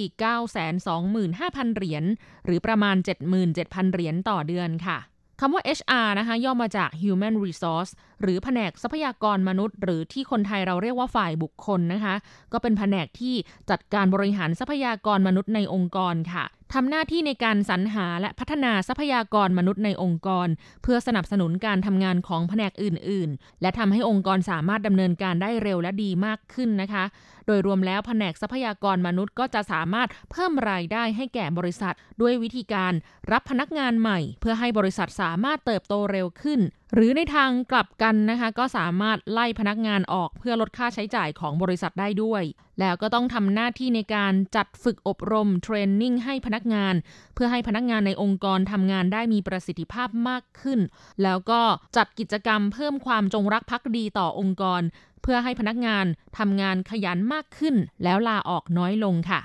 [1.66, 2.04] 925,000 เหรียญ
[2.46, 2.96] หรือประมาณ
[3.44, 4.98] 77,000 เหรียญต่อเดือนค่ะ
[5.40, 12.16] คำว่า HR นะคะย่อมาจาก Human Resource หรือแผนกทรัพยากรมนุษย์ หรือที่คนไทยเราเรียกว่าฝ่ายบุคคลนะคะ
[12.54, 13.36] ก็เป็นแผนกที่
[13.70, 20.48] จัดการบริหารทรัพยากรมนุษย์ในองค์กรค่ะทำหน้าที่ในการสรรหาและพัฒนาทรัพยากรมนุษย์ในองค์กร
[20.84, 27.04] เพื่อสนับสนุนการทำงานของแผนกอื่น ๆ และทำให้องค์กรสามารถดำเนินการได้เร็วและดีมากขึ้นนะคะ
[27.48, 32.94] โดยรวมแล้วแผนกทรัพยากรมนุษย์ก็จะสามารถเพิ่มรายได้ให้แก่บริษัท ด้วยวิธีการ
[33.32, 36.60] รับพนักงานใหม่ เพื่อให้บริษัทสามารถเติบโตเร็วขึ้น
[36.94, 42.44] หรือในทางกลับกันนะคะ ก็สามารถไล่พนักงานออกเพื่อลดค่าใช้จ่ายของบริษัทได้ด้วย
[42.80, 46.96] แล้วก็ต้องทำหน้าที่ในการจัดฝึกอบรมเทรนนิ่งให้พนักงาน
[47.36, 50.80] เพื่อให้พนักงานในองค์กรทำงานได้มีประสิทธิภาพมากขึ้น
[51.24, 51.62] แล้วก็
[51.98, 54.82] จัดกิจกรรมเพิ่มความจงรักภักดีต่อองค์กร
[55.22, 56.06] เพื่อให้พนักงาน
[56.38, 59.42] ทำงานขยันมากขึ้น แล้วลาออกน้อยลงค่ะ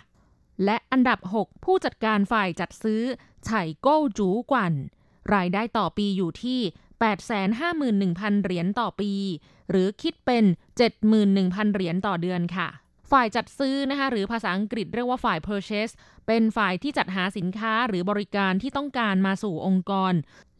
[0.64, 3.02] และอันดับ 6 ผู้จัดการฝ่ายจัดซื้อ
[3.44, 4.74] ไฉโก้จูกวัน
[5.34, 6.60] รายได้ต่อปีอยู่ที่
[7.16, 9.12] 851,000 เหรียญต่อปี
[9.70, 10.44] หรือคิดเป็น
[11.10, 12.68] 71,000 เหรียญต่อเดือนค่ะ
[13.10, 15.92] ฝ่ายจัดซื้อนะคะหรือภาษาอังกฤษเรียกว่าฝ่าย purchase
[16.26, 20.12] เป็นฝ่ายที่จัดหาสินค้าหรือบริการที่ต้องการมาสู่องค์กร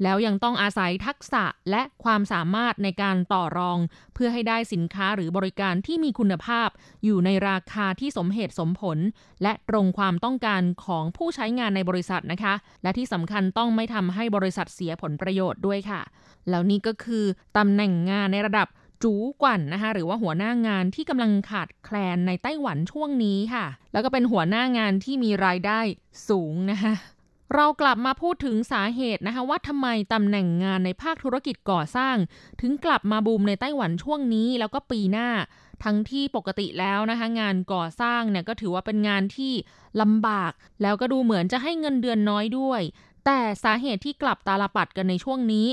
[0.03, 3.79] แล้วยังต้องอาศัยทักษะและความสามารถในการต่อรอง
[4.15, 6.69] เพื่อให้ได้สินค้าหรือบริการที่มีคุณภาพ
[7.05, 8.99] อยู่ในราคาที่สมเหตุสมผล
[9.43, 16.03] และตรงความต้องการของผู้ใช้งานในบริษัทนะคะ และที่สำคัญต้องไม่ทำให้บริษัทเสียผลประโยชน์ด้วยค่ะ
[16.51, 17.25] แล้วนี่ก็คือ
[17.57, 18.69] ตำแหน่งงานในระดับ
[19.03, 25.81] จูกวันนะคะหรือว่าหัวหน้างานที่กำลังขาดแคลนในไต้หวันช่วงนี้ค่ะ แล้วก็เป็นหัวหน้างานที่มีรายได้
[26.29, 26.95] สูงนะคะ
[27.55, 32.17] เรากลับมาพูดถึงสาเหตุนะคะว่าทำไมตำแหน่งงานในภาคธุรกิจก่อสร้าง
[32.61, 35.29] ถึงกลับมาบูมในไต้หวันช่วงนี้แล้วก็ปีหน้า
[35.85, 39.53] ทั้งที่ปกติแล้วนะคะงานก่อสร้างเนี่ยก็ถือว่าเป็นงานที่
[40.01, 42.83] ลำบาก แล้วก็ดูเหมือนจะให้เงินเดือนน้อยด้วย
[43.27, 45.67] แต่สาเหตุที่กลับตาลปัดกันในช่วงนี้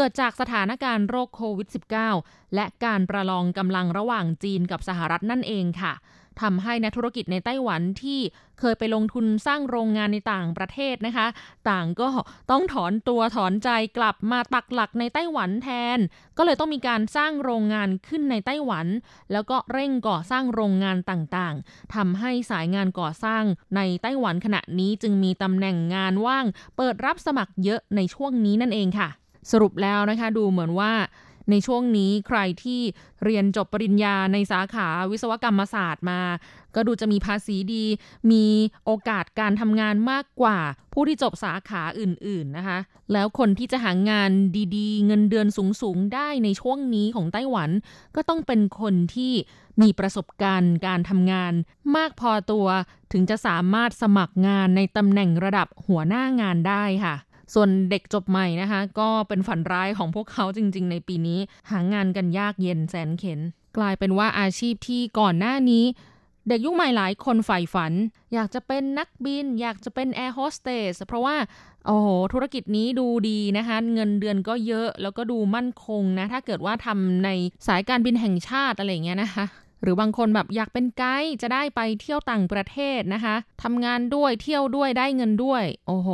[0.00, 1.68] เกิดจากสถานการณ์โรคโควิด
[2.12, 5.92] -19 และการประลองกำลังระหว่างจีนกับสหรัฐนั่นเองค่ะ
[6.40, 8.20] ทำให้นักธุรกิจในไต้หวันที่
[8.58, 11.26] เคยไปลงทุนสร้างโรงงานในต่างประเทศนะคะ
[11.70, 12.08] ต่างก็
[12.50, 15.98] ต้องถอนตัวถอนใจกลับมาปักหลักในไต้หวันแทน
[16.36, 18.86] ก็เลยต้องมีการสร้างโรงงานขึ้นในไต้หวัน
[19.32, 23.44] แล้วก็เร่งก่อสร้างโรงงานต่างๆทำให้สายงานก่อสร้าง
[23.76, 29.10] ในไต้หวันขณะนี้จึงมีตำแหน่งงานว่าง เปิดรับสมัครเยอะในช่วงนี้นั่นเองค่ะ
[29.52, 30.92] สรุปแล้วนะคะดูเหมือนว่า
[31.50, 32.80] ในช่วงนี้ใครที่
[33.24, 36.20] เรียนจบปริญญาในสาขาวิศวกรรมศาสตร์มา
[36.74, 37.84] ก็ดูจะมีภาษีดี
[38.30, 38.44] มี
[38.84, 40.58] โอกาสการทำงานมากกว่า
[40.92, 42.78] ผู้ที่จบสาขาอื่น ๆนะคะ
[43.12, 44.30] แล้วคนที่จะหางาน
[44.76, 47.70] ดีๆ เงินเดือนสูง ๆ ได้ในช่วงนี้ของไต้หวัน
[48.16, 49.32] ก็ต้องเป็นคนที่
[49.82, 51.52] มีประสบการณ์การทำงาน
[51.96, 52.66] มากพอตัว
[53.12, 57.14] ถึงจะสามารถสมัครงานในตำแหน่งระดับหัวหน้างานได้ค่ะ
[57.54, 63.40] ส่วนเด็กจบใหม่นะคะ ก็เป็นฝันร้ายของพวกเขาจริง ๆ ในปีนี้ หางานกันยากเย็นแสนเข็น
[63.76, 65.84] กลายเป็นว่าอาชีพที่ก่อนหน้านี้
[66.48, 67.92] เด็กยุคใหม่หลายคนใฝ่ฝัน
[68.34, 71.36] อยากจะเป็นนักบิน อยากจะเป็นแอร์โฮสเตสเพราะว่า
[71.86, 77.28] โอ้โหธุรกิจนี้ดูดีนะคะ เงินเดือนก็เยอะแล้วก็ดูมั่นคงนะ ถ้าเกิดว่าทำใน
[77.66, 79.44] สายการบินแห่งชาติอะไรเงี้ยนะคะ
[79.82, 86.08] หรือบางคนแบบอยากเป็นไกด์จะได้ไปเที่ยวต่างประเทศนะคะทำงานด้วยเที่ยวด้วยได้เงินด้วย โอ้โห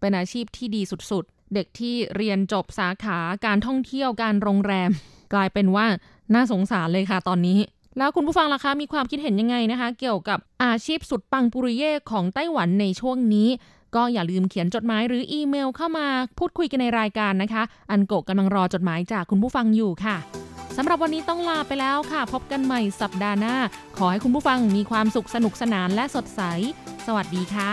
[0.00, 4.90] เป็นอาชีพที่ดีสุดๆ เด็กที่เรียนจบสาขาการท่องเที่ยวการโรงแรม
[5.34, 5.86] กลายเป็นว่า
[6.34, 7.58] น่าสงสารเลยค่ะตอนนี้
[7.98, 13.48] แล้วคุณผู้ฟังล่ะคะ มีความคิดเห็นยังไงนะคะ เกี่ยวกับอาชีพสุดปังปุริเย่ของไต้หวันในช่วงนี้
[13.94, 16.06] ก็อย่าลืมเขียนจดหมายหรืออีเมลเข้ามา
[16.38, 20.16] พูดคุยกันในรายการนะคะ อันโกกำลังรอจดหมายจากคุณผู้ฟังอยู่ค่ะ
[20.76, 23.56] สำหรับวันนี้ต้องลาไปแล้วค่ะ พบกันใหม่สัปดาห์หน้า
[23.96, 26.42] ขอให้คุณผู้ฟังมีความสุขสนุกสนานและสดใส
[27.06, 27.72] สวัสดีค่ะ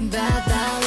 [0.00, 0.79] lady，bad bad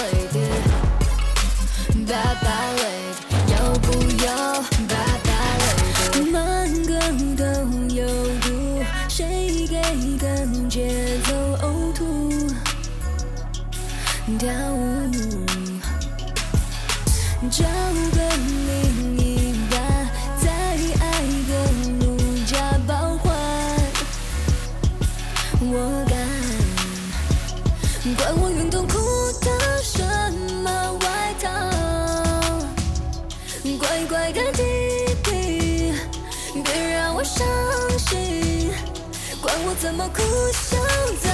[40.13, 40.21] 哭
[40.51, 40.77] 笑，
[41.21, 41.29] 怎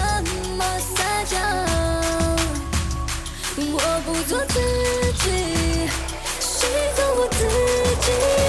[0.57, 0.63] 么
[0.95, 1.37] 撒娇，
[3.57, 4.59] 我不做自
[5.19, 5.89] 己，
[6.39, 7.37] 谁做我自
[8.01, 8.48] 己。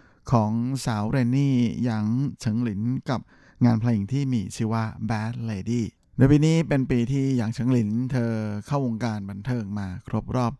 [0.31, 0.51] ของ
[0.85, 2.05] สาวเรนนี่หยาง
[2.39, 3.21] เฉิงหลินกับ
[3.65, 5.83] งานเพลงที่มีชื่อว่า Bad Lady
[6.17, 8.31] ในปีนี้เป็นปีที่หยางเฉิงหลินเธอ
[8.67, 10.53] เข้าวงการบันเทิงมาครบรอบ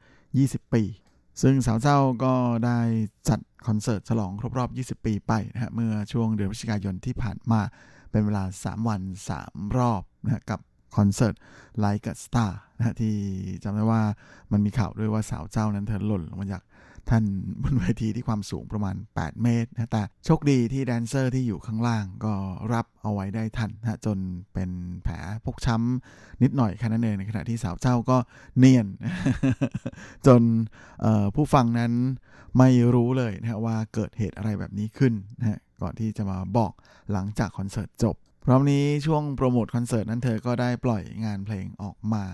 [0.67, 0.83] 20 ปี
[1.41, 2.33] ซึ่งสาวเจ้าก็
[2.65, 2.79] ได้
[3.29, 7.61] จัดคอนเสิร์ตฉลองครบรอบ 20 ปีไปนะฮะเมื่อช่วงเดือนพฤศจิกายนที่ผ่านมา
[8.11, 9.01] เป็นเวลา 3 วัน
[9.39, 10.59] 3 รอบนะฮะกับ
[10.97, 11.35] คอนเสิร์ต
[11.83, 13.15] Like a Star นะฮะที่
[13.63, 14.01] จำได้ว่า
[14.51, 16.63] มันมีข่าวด้วยว่าสาวเจ้านั้นเธอหล่นลงมาจาก
[17.09, 17.23] ท่าน
[17.63, 22.33] บนเวทีที่ความสูงประมาณ 8 เมตรนะแต่โชคดีที่แดนเซอร์ที่อยู่ข้างล่างก็
[22.73, 24.17] รับเอาไว้ได้ทันนะจน
[24.53, 24.69] เป็น
[25.03, 28.17] แผลพกช้ำนิดหน่อยแค่นั้นเองในขณะที่สาวเจ้าก็
[28.57, 28.87] เนียน
[30.27, 30.41] จน
[31.35, 31.93] ผู้ฟังนั้น
[32.57, 36.73] ไม่รู้เลยนะว่าเกิดเหตุอะไรแบบนี้ขึ้นนะก่อนที่จะมาบอก
[37.11, 42.25] หลังจากคอนเสิร์ตจบพร้อมนี้ช่วงโปรโมทคอนเสิร์ตนั้นเธอก็ได้ปล่อยงานเพลงออกมา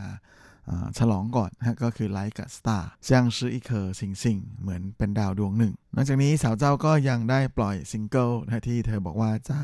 [0.98, 9.60] ฉลองก่อนนะก็คือ Like a Star 像是一顆星星 เหมือนเป็นดาวดวงหนึ่งนอกจากนี้สาวเจ้าก็ยังได้ปล่อยซิงเกิลนะที่เธอบอกว่าจะ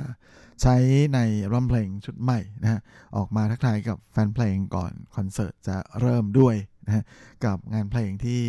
[0.61, 0.75] ใช้
[1.13, 1.19] ใน
[1.51, 2.81] อัลบัมเพลงชุดใหม่นะ
[3.17, 7.03] ออกมาทักทายกับแฟนเพลงก่อนคอนเสิร์ตจะเริ่มด้วยนะฮะ
[7.45, 8.41] กับงานเพลงที่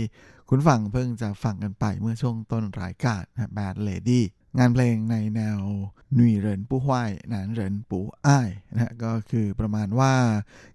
[0.48, 4.22] คุณฟังเพิ่งจะฟังกันไปเมื่อช่วงต้นรายการนะ Bad Lady
[4.59, 5.59] งานเพลงในแนว
[6.14, 10.12] 女人不壞男人不愛 นะก็คือประมาณว่า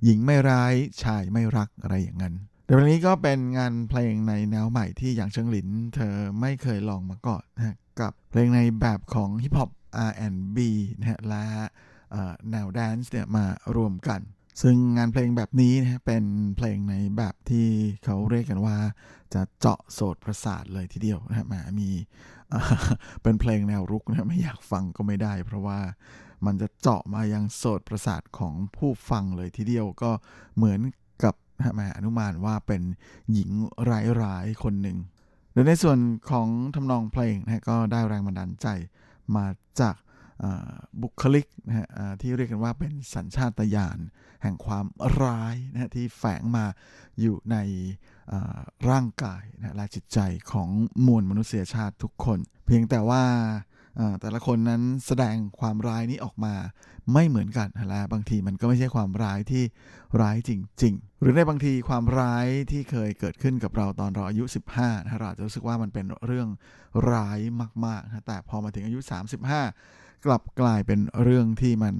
[0.04, 0.74] หญิงไม่ร้าย
[1.04, 2.34] ชายไม่รักอะไรอย่างนั้น
[2.66, 9.70] เดี๋ยววันนี้ก็เป็นงานเพลงในแนวใหม่ที่หยางเฉิงหลิน เธอไม่เคยลองมาก่อนนะกับเพลงในแบบของฮิปฮอป
[10.10, 10.58] R&B
[11.00, 11.46] นะฮะและ
[12.52, 14.22] แนวแดนซ์เนี่ยมารวมกัน
[14.62, 16.24] ซึ่งงานเพลงแบบนี้นะเป็น
[16.58, 17.68] เพลงในแบบที่
[18.06, 18.78] เขาเรียกกันว่า
[19.34, 21.90] จะเจาะโสดประสาทเลยทีเดียวนะมามี
[23.24, 25.80] เป็นเพลงแนวรุกนะไม่อยากฟังก็ไม่ได้ เพราะว่า
[26.46, 30.12] มันจะเจาะมายังโสดประสาทของผู้ฟังเลยทีเดียวก็
[30.56, 30.80] เหมือน
[31.24, 31.36] กับ
[31.76, 32.82] แม่อนุมานว่าเป็น
[33.34, 33.50] หญิง
[34.24, 34.98] ร้ายๆคนหนึ่ง
[35.54, 38.68] โดยในส่วนของทำนองเพลงนะก็ได้แรงบันดาลใจ
[39.36, 39.46] มา
[39.80, 39.96] จาก
[41.02, 41.88] บุคลิกนะฮะ
[42.22, 44.00] ที่เรียกกันว่าเป็นสัญชาตญาณ
[44.44, 44.86] แห่งความ
[45.24, 46.66] ร้ายนะที่แฝงมา
[47.20, 47.58] อยู่ใน
[48.90, 50.20] ร่างกายนะและจิตใจ
[50.52, 50.70] ของ
[51.06, 53.24] มวลมนุษยชาติทุกคน เพียงแต่ว่า
[54.22, 56.56] แต่ละคนนั้นแสดงความร้ายนี้ออกมา
[57.14, 59.64] ไม่เหมือนกันและบางทีมันก็ไม่ใช่ความร้ายที่
[60.22, 60.52] ร้ายจ
[60.84, 64.44] ริง ๆ หรือในบางทีความร้ายที่เคยเกิดขึ้นกับเราตอนเราอายุ
[64.76, 66.48] 15นะเราจะรู้สึกว่ามันเป็นเรื่อง
[67.12, 67.40] ร้าย
[67.86, 69.00] มากๆนะแต่พอมาถึงอายุ
[69.64, 71.96] 35 กลับกลายเป็นเรื่องที่มัน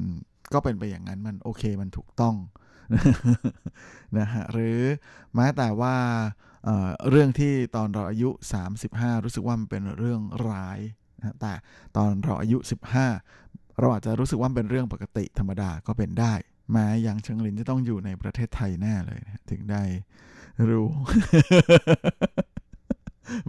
[0.54, 2.36] ก็เป็นไปอย่างนั้นมันโอเคมันถูกต้อง
[4.18, 4.80] นะฮะหรือ
[5.36, 5.96] แม้แต่ว่า
[6.64, 8.30] เเรื่องที่ตอนเราอายุ
[8.78, 10.80] 35 รู้สึกว่ามันเป็นเรื่องร้าย
[11.18, 11.54] นะแต่
[11.98, 12.58] ตอนเราอายุ
[13.16, 16.34] 15 เราอาจจะรู้สึกว่าเป็นเรื่องปกติธรรมดาก็เป็นได้
[16.72, 19.84] แม้ยังเชิงลินจะต้องอยู่ในประเทศไทยแน่เลยนะถึงได้
[20.70, 20.90] รู้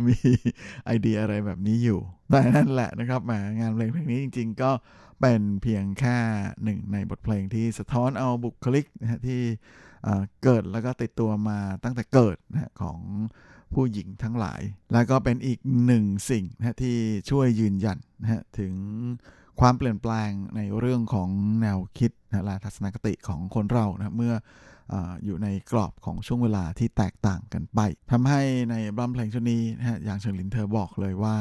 [0.07, 0.17] มี
[0.85, 4.71] ไอเดียอะไรแบบนี้อยู่แต่นั่นแหละนะครับแหมงานเพลงเพลงนี้จริง ๆ ก็
[5.21, 6.19] เป็นเพียงแค่
[6.65, 9.41] หนึ่งในบทเพลงที่สะท้อนเอาบุคลิกนะฮะที่
[10.43, 12.99] เกิดแล้วก็ติดตัวมาตั้งแต่เกิดนะของ
[13.75, 14.61] ผู้หญิงทั้งหลาย
[14.93, 16.97] แล้วก็เป็นอีกหนึ่งสิ่งนะที่
[17.31, 18.73] ช่วยยืนยันนะฮะถึง
[19.61, 21.31] ความเปลี่ยนแปลงในเรื่องของ
[21.63, 24.35] แนวคิดนะและทัศนคติของคนเรานะเมื่อ
[24.93, 24.95] อ
[25.25, 28.41] อยู่ในกรอบของช่วงเวลาที่แตกต่างกันไปทำให้
[28.71, 31.37] ในอัลบัมเพลงชุดนี้นะฮะหยางเฉิงหลินเธอบอกเลยว่า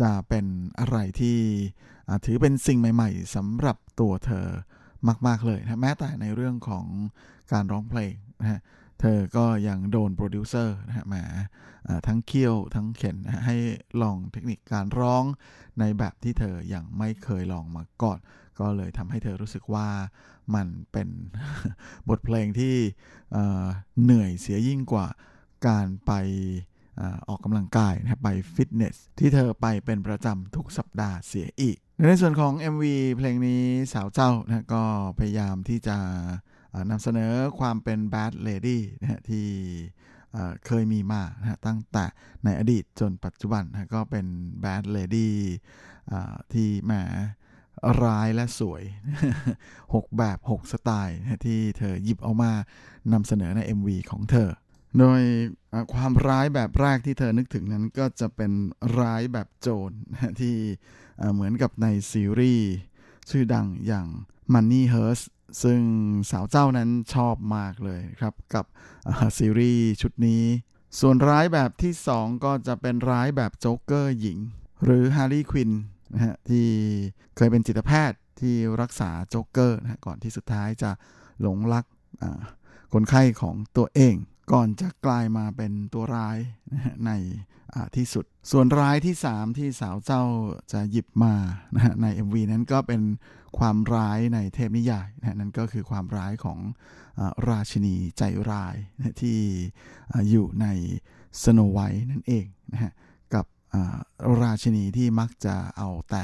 [0.00, 0.46] จะเป็น
[0.80, 1.38] อะไรที่
[2.24, 4.46] ถือเป็นสิ่งใหม่ ๆสำหรับตัวเธอ
[5.26, 6.86] มาก ๆ เลยนะแม้แต่ในเรื่องของ
[7.52, 8.60] การร้องเพลงนะฮะ
[9.00, 11.24] เธอก็ยังโดนโปรดิวเซอร์นะฮะมา
[12.06, 13.56] ทั้งเคี่ยวทั้งเข็นนะให้
[14.02, 15.24] ลองเทคนิคการร้อง
[15.80, 18.18] ในแบบที่เธออยังไม่เคยลองมาก่อน
[18.58, 19.88] ก็เลยทำให้เธอรู้สึกว่า
[20.54, 21.08] มันเป็น
[22.08, 22.74] บทเพลงที่
[24.02, 25.06] เหนื่อยเสียยิ่งกว่า
[25.66, 26.12] การไป
[27.28, 31.76] ออกกำลังกายนะไปฟิตเนสที่เธอไปเป็นประจำทุกสัปดาห์เสียอีก
[32.08, 32.84] ในส่วนของ MV
[33.16, 34.82] เพลงนี้สาวเจ้านะก็
[35.18, 35.96] พยายามที่จะ
[36.90, 39.46] นำเสนอความเป็น bad lady นะที่
[40.66, 42.04] เคยมีมานะตั้งแต่
[42.44, 44.26] ในอดีตจนปัจจุบันนะก็เป็น
[44.64, 45.28] bad lady
[46.52, 46.92] ที่แหม
[48.02, 48.82] ร้ายและสวย
[49.64, 52.52] 6 แบบ 6 สไตล์ที่เธอหยิบเอามา
[53.12, 54.50] นำเสนอใน MV ของเธอ
[54.98, 55.20] โดย
[55.94, 58.52] ความร้ายแบบแรกที่เธอนึกถึงนั้นก็จะเป็น
[58.98, 59.90] ร้ายแบบโจร
[60.40, 60.54] ที่
[61.34, 62.68] เหมือนกับในซีรีส์
[63.30, 64.06] ชื่อดังอย่าง
[64.54, 65.24] Money h e r s t
[65.62, 65.80] ซึ่ง
[66.30, 68.64] สาวเจ้านั้นชอบมากเลยครับ กับ
[69.38, 70.44] ซีรีส์ชุดนี้
[71.00, 74.38] ส่วนร้ายแบบที่ 2 ก็จะเป็นร้ายแบบโจ๊กเกอร์หญิง
[74.84, 75.70] หรือฮาร์ลีควิน
[76.14, 76.66] นะฮะที่
[77.36, 80.90] เคยเป็นจิตแพทย์ที่รักษาโจ๊กเกอร์นะก่อนที่สุดท้ายจะ
[81.40, 81.84] หลงรัก
[82.92, 84.14] คนไข้ของตัวเอง
[84.52, 86.38] ก่อนจะกลายมาเป็นตัวร้าย
[87.06, 87.10] ใน
[87.96, 90.22] ที่สุด ส่วนร้ายที่ 3 ที่สาวเจ้า
[90.72, 91.34] จะหยิบมา
[91.74, 93.02] นะใน MV นั้นก็เป็น
[93.58, 96.58] ความร้ายในเทพนิยายนะนั่นก็คือความร้ายของ
[97.18, 97.20] อ
[97.50, 99.38] ราชินีใจร้ายนะที่
[100.30, 100.66] อยู่ใน
[101.42, 102.92] สโนไวท์นั่นเองนะฮะ
[103.34, 103.46] กับ
[104.42, 106.22] ราชินีที่มักจะเอาแต่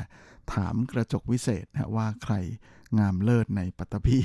[0.52, 2.34] ถามกระจกวิเศษนะว่าใคร
[2.98, 4.18] งามเลิศในปัตตภี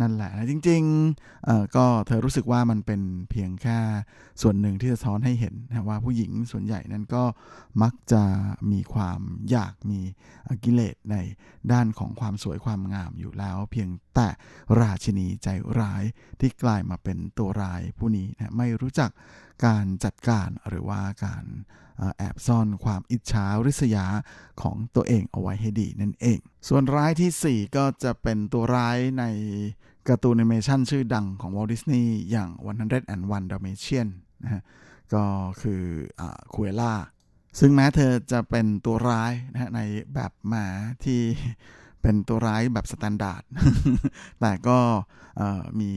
[0.00, 3.78] นั่นแหละนะจริงๆก็เธอรู้สึกว่ามันเป็นเพียงแค่
[4.42, 7.24] ส่วนหนึ่งที่จะท้อนให้เห็นนะว่าผู้หญิงส่วนใหญ่นั้นก็
[7.82, 8.22] มักจะ
[8.72, 9.20] มีความ
[9.50, 10.00] อยากมี
[10.64, 11.16] กิเลสใน
[11.72, 14.28] ด้านของความสวยความงามอยู่แล้ว เพียงแต่
[14.80, 16.04] ราชินีใจร้าย
[16.40, 19.10] ที่กลายมาเป็นตัวร้ายผู้นี้นะไม่รู้จัก
[19.64, 21.44] การจัดการหรือว่าการ
[22.16, 24.06] แอบซ่อนความอิจฉาริษยา
[24.62, 26.38] ของตัวเองเอาไว้ให้ดีนั่นเอง
[26.68, 29.24] ส่วนร้ายที่ 4 ก็จะเป็นตัวร้ายใน
[30.08, 32.50] การ์ตูนแอนิเมชันชื่อดังของวอลดิสนีย์อย่าง
[33.00, 34.08] 101 Dalmatian
[34.42, 34.62] นะฮะ
[35.14, 35.24] ก็
[35.62, 35.82] คือ
[36.20, 36.94] อคูเอล่า
[37.58, 39.80] ซึ่งแม้เธอจะเป็นตัวร้ายนะใน
[40.14, 40.66] แบบหมา
[41.04, 41.20] ที่
[42.02, 43.42] เป็นตัวร้ายแบบ standard
[44.40, 44.78] แต่ก็
[45.80, 45.92] มี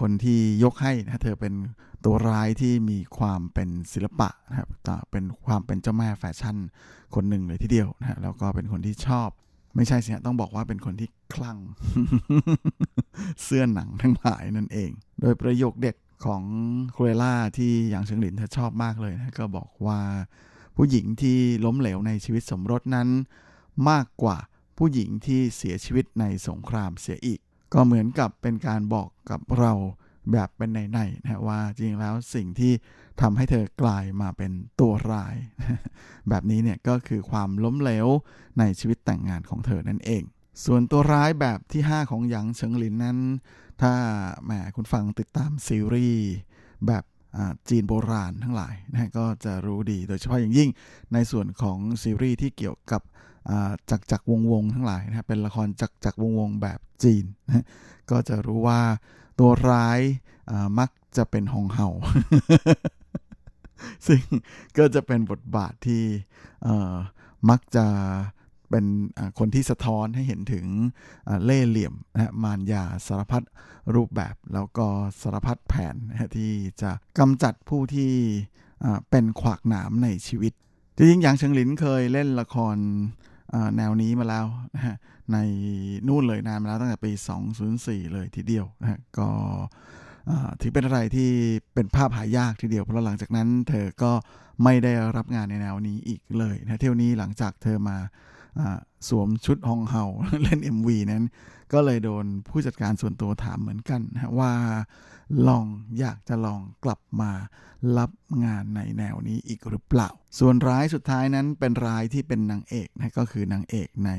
[0.00, 1.54] คนที่ยกให้นะเธอเป็น
[2.04, 4.68] ตัวร้ายที่มีความเป็นศิลปะนะครับ
[5.10, 6.56] เป็นความเป็นเจ้าแม่แฟชั่น
[7.14, 9.28] คนหนึ่งเลยทีเดียวนะฮะแล้วก็เป็นคนที่ชอบ
[9.76, 11.58] ไม่ใช่สิต้องบอกว่าเป็นคนที่คลั่ง
[13.42, 14.90] เสื้อหนังทั้งหลายนั่นเอง
[15.20, 16.42] โดยประโยคเด็ดของ
[16.92, 20.00] โคเรล่าที่อย่างเฉิงหลินเธอชอบมากเลยนะก็บอกว่า
[20.76, 23.08] ผู้หญิงที่ล้มเหลวในชีวิตสมรสนั้น
[23.90, 24.36] มากกว่า
[24.78, 27.40] ผู้หญิงที่เสียชีวิตในสงครามเสียอีก
[27.74, 29.72] ก็เหมือนกับเป็นการบอกกับเรา
[30.32, 32.72] แบบเป็นในๆนะว่าจริงแล้วสิ่งที่
[33.20, 35.36] ทำให้เธอกลายมาเป็นตัวร้าย
[36.28, 38.06] แบบนี้เนี่ยก็คือความล้มเหลว
[38.58, 40.22] ในชีวิตแต่งงานของเธอนั่นเอง
[40.64, 43.18] ส่วนตัวร้ายแบบที่ 5 ของหยางเฉิงหลินนั้น
[43.82, 43.92] ถ้า
[44.44, 46.26] แหมคุณฟังติดตามซีรีส์
[46.86, 47.04] แบบ
[47.68, 50.70] จีนโบราณทั้งหลายนะก็จะรู้ดีโดยเฉพาะอย่างยิ่ง
[51.12, 53.02] ในส่วนของซีรีส์ที่เกี่ยวกับ
[53.90, 57.64] จักจักวงวงทั้งหลายนะเป็นละครจักจักวงวงแบบจีนนะ
[58.10, 58.80] ก็จะรู้ว่า
[59.38, 60.00] ตัวร้าย
[60.78, 61.88] มักจะเป็นหงเหา
[64.06, 64.20] ซึ่ง
[64.78, 66.04] ก็จะเป็นบทบาทที่
[67.50, 67.86] มักจะ
[68.70, 68.84] เป็น
[69.38, 70.66] คนที่สะท้อนให้เห็นถึง
[71.44, 73.42] เล่เหลี่ยมนะมารยาสารพัด
[73.94, 74.86] รูปแบบ แล้วก็
[75.22, 78.12] สารพัดแผนนะที่จะกำจัดผู้ที่
[79.10, 80.52] เป็นขวากหนามในชีวิต
[80.96, 82.76] จริงๆอย่างเฉิงหลินเคยเล่นละคร
[83.76, 84.96] แนวนี้มาแล้วนะฮะ
[85.32, 85.38] ใน
[86.08, 87.12] นู่นเลยนานมาแล้วตั้งแต่ปี
[87.62, 89.28] 2004 เลยทีเดียวนะก็
[90.60, 91.30] ถือเป็นอะไรที่
[91.74, 94.12] เป็นภาพหายากทีเดียวเพราะหลังจากนั้น เธอก็
[94.64, 97.96] ไม่ได้รับงานในแนวนี้อีกเลยนะเที่ยวนี้หลังจากเธอมา
[99.08, 100.04] สวมชุดฮองเฮา
[100.42, 101.24] เล่น MV นั้น
[101.72, 104.52] ก็เลยโดนผู้จัดการส่วนตัวถามเหมือนกันนะว่า
[105.48, 105.66] ลอง
[105.98, 107.32] อยากจะลองกลับมา
[107.98, 108.10] รับ
[108.44, 110.08] งานในแนวนี้อีกหรือเปล่า
[110.38, 114.10] ส่วนร้ายสุดท้ายนั้นเป็นร้ายที่เป็นนางเอกนะก็คือนางเอกใน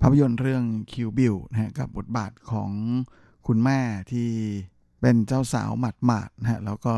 [0.00, 2.70] ภาพยนตร์เรื่องคิวบิลนะกับบทบาทของ
[3.46, 3.80] คุณแม่
[4.12, 4.30] ที่
[5.00, 6.92] เป็นเจ้าสาวหมัดหมาดนะฮะแล้วก็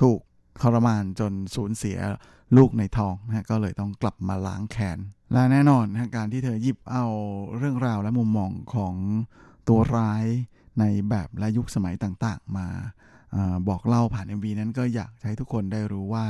[0.00, 0.20] ถูก
[0.62, 1.98] ทรมานจนสูญเสีย
[2.56, 4.98] ลูกในท้องนะก็เลยต้องกลับมาล้างแค้น
[5.32, 7.06] และแน่นอนนะการที่เธอหยิบเอา
[7.58, 8.94] เรื่องราวและมุมมองของ
[9.68, 10.24] ตัวร้าย
[10.78, 12.66] ในแบบและยุคสมัยต่างๆ มา
[13.34, 13.36] อ
[13.68, 16.26] บอกเล่าผ่าน MV นั้นก็อยากให้ทุกคนได้รู้ว่า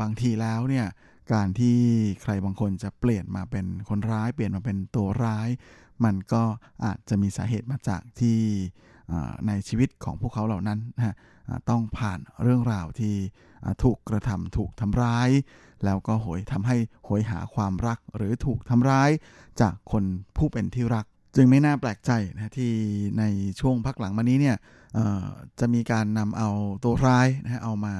[0.00, 0.86] บางทีแล้วเนี่ย
[1.32, 1.78] การที่
[2.22, 5.48] ใครบางคนจะเปลี่ยนมาเป็นคนร้าย เปลี่ยนมาเป็นตัวร้าย
[6.04, 6.42] มันก็
[6.84, 8.38] อาจจะมีสาเหตุมาจากที่
[9.46, 11.16] ในชีวิตของพวกเขาเหล่านั้นนะ
[11.70, 13.14] ต้องผ่านเรื่องราวที่
[13.82, 15.28] ถูกกระทำถูกทำร้าย
[15.84, 19.10] แล้วก็โหยทำให้โหยหาความรักหรือถูกทำร้าย
[19.60, 20.04] จากคน
[20.36, 22.72] ผู้เป็นที่รัก จึงไม่น่าแปลกใจนะที่
[23.18, 23.24] ใน
[23.60, 24.56] ช่วงพักหลังมานี้เนี่ย
[25.60, 26.50] จะมีการนำเอา
[26.84, 27.94] ตัวร้ายนะเอามา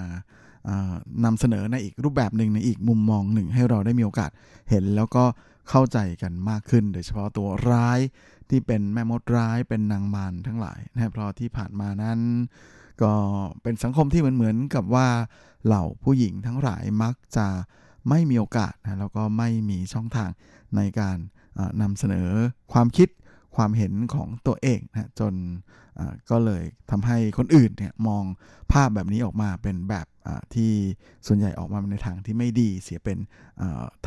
[1.24, 4.31] นำเสนอในอีกรูปแบบหนึ่งในอีกมุมมองหนึ่งให้เราได้มีโอกาส
[4.70, 5.24] เห็นแล้วก็
[5.68, 7.99] เข้าใจกันมากขึ้น โดยเฉพาะตัวร้าย
[8.49, 12.18] ที่เป็นแม่มดร้ายเป็นนางมารทั้งหลายนะเพราะที่ผ่านมานั้น
[13.03, 13.12] ก็
[13.62, 15.09] เป็นสังคมที่เหมือนเหมือนกับว่า
[15.64, 17.47] เหล่าผู้หญิงทั้งหลายมักจะ
[18.09, 20.31] ไม่มีโอกาสนะแล้วก็ไม่มีช่องทาง
[20.76, 21.18] ในการ
[21.83, 22.28] นำเสนอ
[22.72, 23.09] ความคิด
[23.57, 25.35] ความเห็นของตัวเองนะจน
[26.31, 28.25] ก็เลยทำให้คนอื่นเนี่ยมอง
[28.73, 30.07] ภาพแบบนี้ออกมาเป็นแบบ
[30.55, 30.73] ที่
[31.27, 33.19] ส่วนใหญ่ออกมาในทางที่ไม่ดีเสียเป็น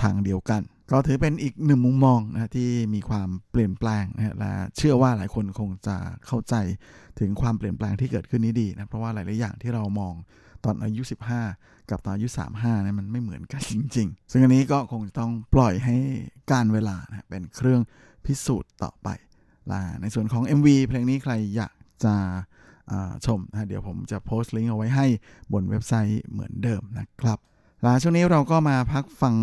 [0.02, 6.56] ทางเดียวกัน ก็ถือเป็นอีกหนึ่งมุมมองนะที่มีความเปลี่ยนแปลงนะและเชื่อว่าหลายคนคงจะเข้าใจ
[7.20, 10.14] ถึงความเปลี่ยนแปลงที่เกิดขึ้นนี้ดีนะเพราะว่าหลาย ๆ อย่างที่เรามอง
[10.64, 11.02] ตอนอายุ
[11.46, 12.28] 15 กับตอนอายุ
[12.58, 15.98] 35นะมันไม่เหมือนกันจริง ๆ ซึ่งอันนี้ก็คงต้องปล่อยให้
[16.52, 17.82] การเวลานะเป็นเครื่อง
[18.26, 19.10] พิสูจน์ต่อไป
[20.02, 21.74] ในส่วนของ MV เพลงนี้ใครอยาก
[22.06, 22.16] จะ
[23.26, 25.06] ชมนะเดี๋ยวผมจะโพสต์ลิงก์เอาไว้ให้
[25.54, 27.40] บนเว็บไซต์เหมือนเดิมนะครับ
[27.86, 29.36] ลวช่วงนี้เราก็มาพักฟัง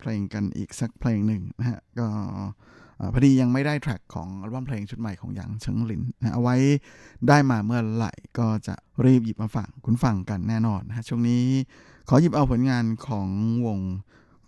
[0.00, 2.06] เพลงกันอีกสักเพลงหนึ่งนะฮะก็
[3.12, 6.56] พอดียังไม่ได้แทร็กของอัลบั้มเพลงชุดใหม่ของหยางเฉิงหลินนะเอาไว้
[7.28, 11.42] ได้มาเมื่อไหร่ก็จะรีบหยิบมาฟังคุณฟังกันแน่นอนนะฮะช่วงนี้
[12.08, 13.28] ขอหยิบเอาผลงานของ
[13.66, 13.80] วง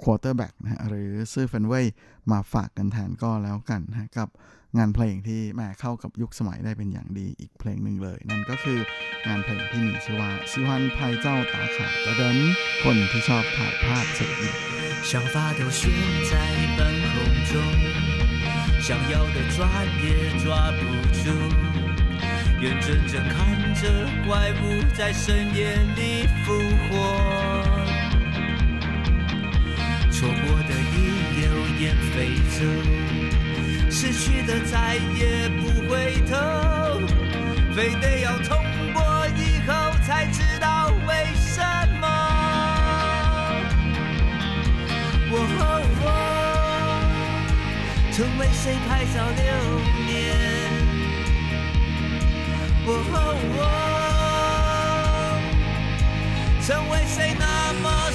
[0.02, 1.86] Quarterback นะฮะหรือซื่อเฟนเว่ย
[2.30, 4.28] มาฝากกันแทนก็แล้วกันนะกับ
[4.77, 8.79] งานเพลงที่แม่เข้ากับยุคสมัยได้เป็นอย่างดีอีกเพลงหนึ่งเลย นั่นก็คือ
[9.27, 12.37] งานเพลงที่มีชื่อว่าซิวันไพเจ้าตาขาตะเดิน
[12.83, 14.55] คนที่ชอบถ่ายภาพเช็คอิน
[15.09, 15.81] 想法都悬
[16.29, 16.31] 在
[16.77, 16.79] 半
[17.11, 17.15] 空
[17.49, 17.53] 中，
[18.79, 19.59] 想要的抓
[20.03, 20.05] 也
[20.43, 20.81] 抓不
[21.23, 21.25] 住，
[22.61, 23.81] 眼睁睁看着
[24.27, 24.29] 怪
[24.61, 26.91] 物在深夜里复活，
[30.11, 30.95] 错过的已
[31.39, 31.43] 流
[31.79, 31.83] 言
[32.13, 32.15] 飞
[32.55, 33.24] 走。
[33.98, 36.36] 失去的再也不回头，
[37.74, 39.72] 非得要痛过以后
[40.06, 41.62] 才知道为什
[41.98, 42.06] 么。
[45.30, 45.34] 我
[46.02, 46.04] 我
[48.12, 50.14] 成为谁拍照留念？
[52.84, 52.88] 我
[53.56, 53.58] 我
[56.60, 58.05] 成为谁那么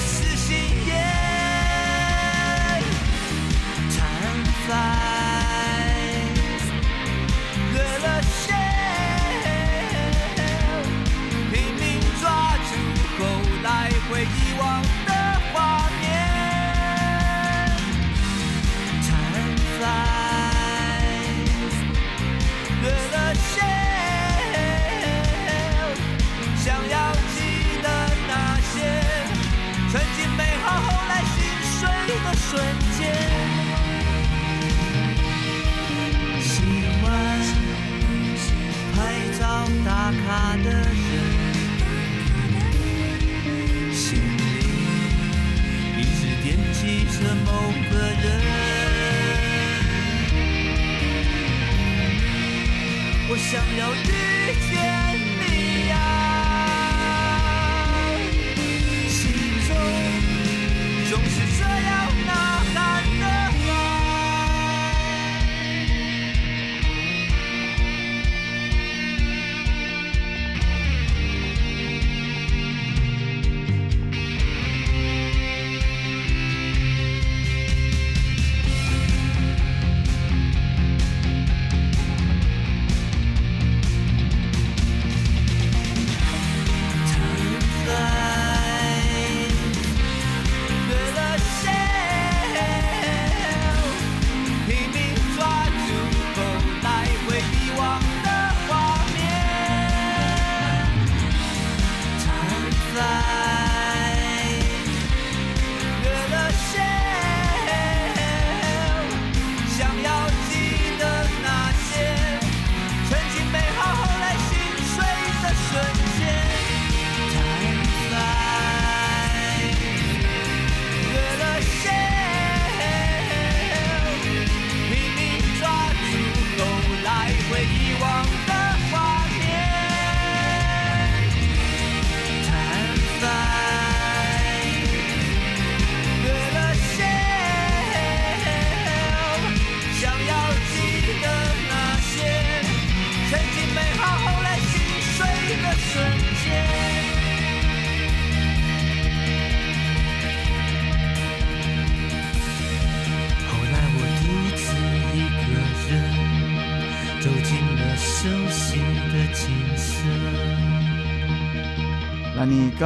[53.32, 54.91] 我想要遇见。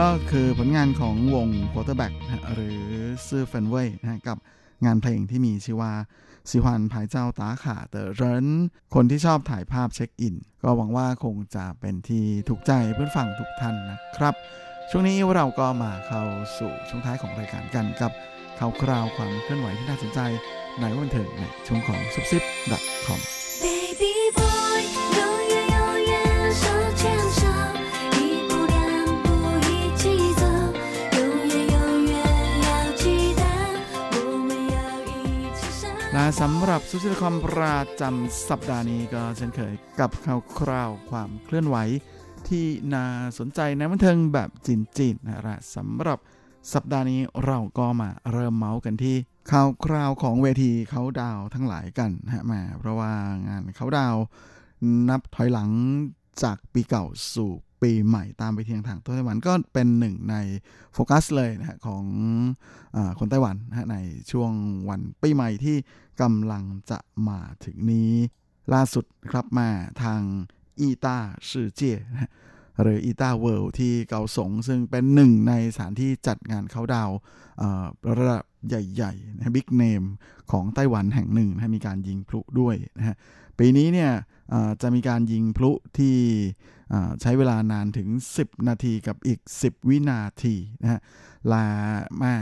[0.06, 2.14] ก็คือผลงานของวง Quarterback
[2.54, 2.80] หรือ
[3.28, 4.38] ซื่อเฟนเว่ยนะกับ
[4.84, 5.92] งานเพลงที่มีชื่อว่า
[6.50, 8.46] สิวันภายเจ้าตาขาเตอเรน
[8.94, 14.34] คนที่ชอบถ่ายภาพเช็คอิน ก็หวังว่าคงจะเป็นที่ถูกใจเพื่อนฟังทุกท่านนะครับ
[14.90, 16.22] ช่วงนี้เราก็มาเข้า
[16.58, 18.12] สู่ช่วงท้ายของรายการกันกับ
[18.58, 20.20] ข่าวคราวความเคลื่อนไหวที่น่าสนใจ
[20.80, 22.42] ในวันเถิงในช่วงของซุปซิป
[23.06, 23.20] .com
[23.62, 24.12] Baby
[36.42, 41.76] สำหรับซุปซิป .com ประจำสัปดาห์นี้ก็เช่นเคยกับข่าวคราวความเคลื่อนไหว
[42.48, 43.04] ที่น่า
[43.38, 46.18] สนใจในบันเทิงแบบจีนๆนะฮะสำหรับ
[46.72, 49.16] สัปดาห์นี้เราก็มาเริ่มเมาส์กันที่
[49.50, 53.12] ข่าวคราวของเวทีเขาดาวทั้งหลายกันนะฮะมาเพราะว่า
[53.48, 54.16] งานเขาดาว
[55.08, 55.70] นับถอยหลัง
[56.42, 57.52] จากปีเก่าสู่
[57.82, 60.36] ปีใหม่ตามไปเทียงทางไต้หวันก็เป็นหนึ่งใน
[60.94, 62.04] โฟกัสเลยนะฮะของ
[62.96, 63.96] อคนไต้หวันนะฮะใน
[64.32, 64.52] ช่วง
[64.88, 65.76] วันปีใหม่ที่
[66.22, 66.98] กำลังจะ
[67.28, 68.12] มาถึงนี้
[68.74, 69.68] ล่าสุดครับมา
[70.02, 70.20] ทาง
[70.80, 71.18] อีตา
[71.48, 71.98] ชื่อเจีย
[72.82, 77.10] หรืออีตาเวิลด์ที่เกาสงซึ่งเป็นหนึ่งในสถานที่จัดงานเขาดาว
[78.18, 80.02] ระดับใหญ่ๆนะบิ๊กเนม
[80.50, 83.16] ของไต้หวันแห่งหนึ่งนะมีการยิงพลุด้วยนะฮะ
[83.58, 84.12] ปีนี้เนี่ย
[84.82, 86.16] จะมีการยิงพลุที่
[87.20, 88.08] ใช้เวลานานถึง
[88.38, 91.00] 10 นาทีกับอีก 10 วินาทีนะฮะ
[91.52, 91.66] ลา
[92.22, 92.34] มา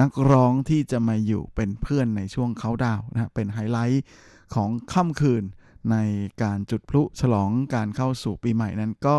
[0.00, 4.04] นักร้องที่จะมาอยู่เป็นเพื่อนในช่วงเขาดาวนะฮะเป็นไฮไลท์
[4.54, 5.44] ของค่ำคืน
[5.90, 5.96] ใน
[6.42, 9.16] การจุดพลุฉลองการเข้าสู่ปีใหม่นั้นก็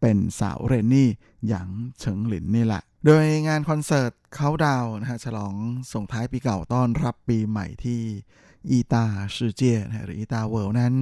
[0.00, 1.08] เป็นสาวเรนนี่
[1.48, 1.68] หยาง
[1.98, 5.54] เฉิงหลินนี่แหละ โดยงานคอนเสิร์ตเขาดาวนะฮะฉลอง
[5.92, 8.00] ส่งท้ายปีเก่าต้อนรับปีใหม่ที่
[8.70, 9.04] อีตา
[9.34, 10.94] ชื่อเจียหรืออีตาเวิลด์นั้น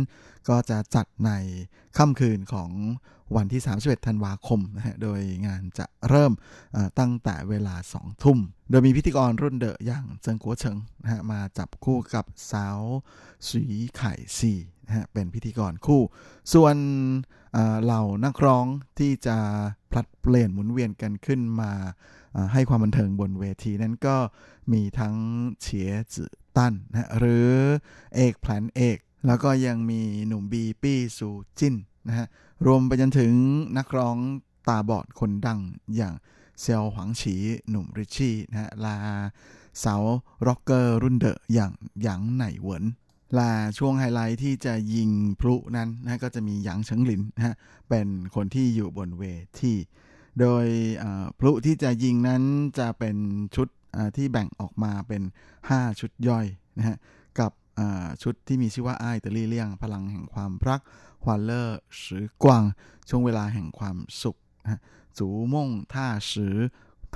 [0.49, 1.31] ก็จะจัดใน
[1.97, 2.71] ค่ำคืนของ
[3.37, 6.33] วันที่ 31 ธันวาคมนะฮะ โดยงานจะเริ่ม
[6.99, 8.39] ตั้งแต่เวลา 2 ทุ่ม
[8.71, 12.81] โดยมีพิธีกรรุ่นเดอะอย่างเจิงกัวเฉิงนะฮะ มาจับคู่กับสาว
[13.49, 13.65] สี
[13.97, 14.53] ไข่ซี
[14.87, 16.03] นะฮะ เป็นพิธีกรคู่
[16.53, 16.77] ส่วน
[17.83, 18.67] เหล่านักร้อง
[18.99, 19.37] ที่จะ
[19.91, 21.73] พลัดเปลี่ยนหมุนเวียนกันขึ้นมา
[22.53, 24.17] ให้ความบันเทิงบนเวทีนั้นก็
[24.73, 25.17] มีทั้ง
[25.61, 27.51] เฉียจือตั้นนะหรือ
[28.15, 31.29] Eggplant Egg แล้วก็ยังมีหนุ่มบีปี้สู
[31.59, 31.75] จิน
[32.09, 32.27] นะฮะ
[32.67, 33.33] รวมไปจนถึง
[33.79, 34.17] นักร้อง
[34.69, 35.61] ตาบอดคนดัง
[35.97, 36.15] อย่าง
[36.61, 37.35] เซียวหวังฉี
[37.71, 38.97] หนุ่มริชชี่นะฮะและ
[39.85, 40.03] สาว
[40.47, 41.73] ร็อกเกอร์รุ่นเดอะอย่าง
[42.03, 42.85] หยางไหนเหวิน
[43.39, 45.11] และช่วงไฮไลท์ที่จะยิง
[45.41, 47.55] พลุนั้นนะก็จะมีหยางเฉิงหลินนะฮะ
[47.89, 49.25] เป็นคนที่อยู่บนเว
[49.61, 49.73] ที
[50.41, 50.67] โดย
[51.39, 52.43] พลุที่จะยิงนั้น
[52.79, 53.17] จะเป็น
[53.57, 53.69] ชุด
[54.17, 55.23] ที่แบ่งออกมาเป็น
[55.61, 56.47] 5 ชุดย่อย
[56.79, 56.97] นะฮะ
[57.41, 57.53] กับ
[58.23, 60.81] ชุดที่มีชื่อว่าไอ้ตะลี่เลี่ยง พลังแห่งความรัก
[61.25, 62.65] ฮวานเลอร์สือกวาง
[63.09, 64.81] ช่วงเวลาแห่งความสุขนะ
[65.19, 66.57] จูม่งท่าสือ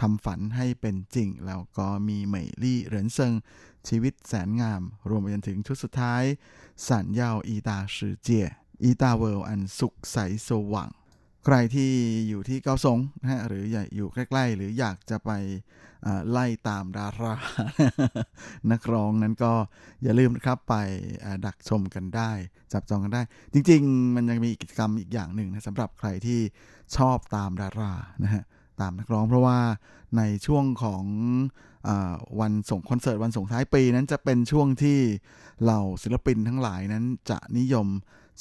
[0.01, 3.33] ทำฝันให้เป็นจริง แล้วก็มีเหมยลี่เหรินเซิง
[3.89, 6.23] ชีวิตแสนงาม รวมไปจนถึงชุดสุดท้าย
[6.87, 8.49] สันเยาอีตาสือเจีย
[8.83, 10.17] อีตาเวิลอันสุขใส
[10.49, 10.91] สว่าง
[11.45, 11.91] ใครที่
[12.29, 13.65] อยู่ที่เกาสงนะฮะหรือ
[13.97, 15.31] อยู่ใกล้ๆ หรืออยากจะไป
[16.31, 17.35] ไล่ตามดารา
[18.73, 19.53] นักร้องนั้นก็
[20.03, 20.75] อย่าลืมนะครับไป
[21.47, 22.31] ดักชมกันได้
[22.73, 23.23] จับจองกันได้
[23.53, 26.41] จริงๆ มันยังมีกิจกรรมอีกอย่างหนึ่งนะสำหรับใครที่
[26.97, 28.43] ชอบตามดารานะฮะ
[28.81, 29.59] ตามนักร้องเพราะว่า
[30.17, 31.05] ในช่วงของ
[31.89, 31.91] อ
[32.41, 34.99] วันส่งคอนเสิร์ตวันส่งท้ายปีนั้นจะเป็นช่วงที่
[35.63, 37.87] เหล่าศิลปินทั้งหลายนั้นจะนิยม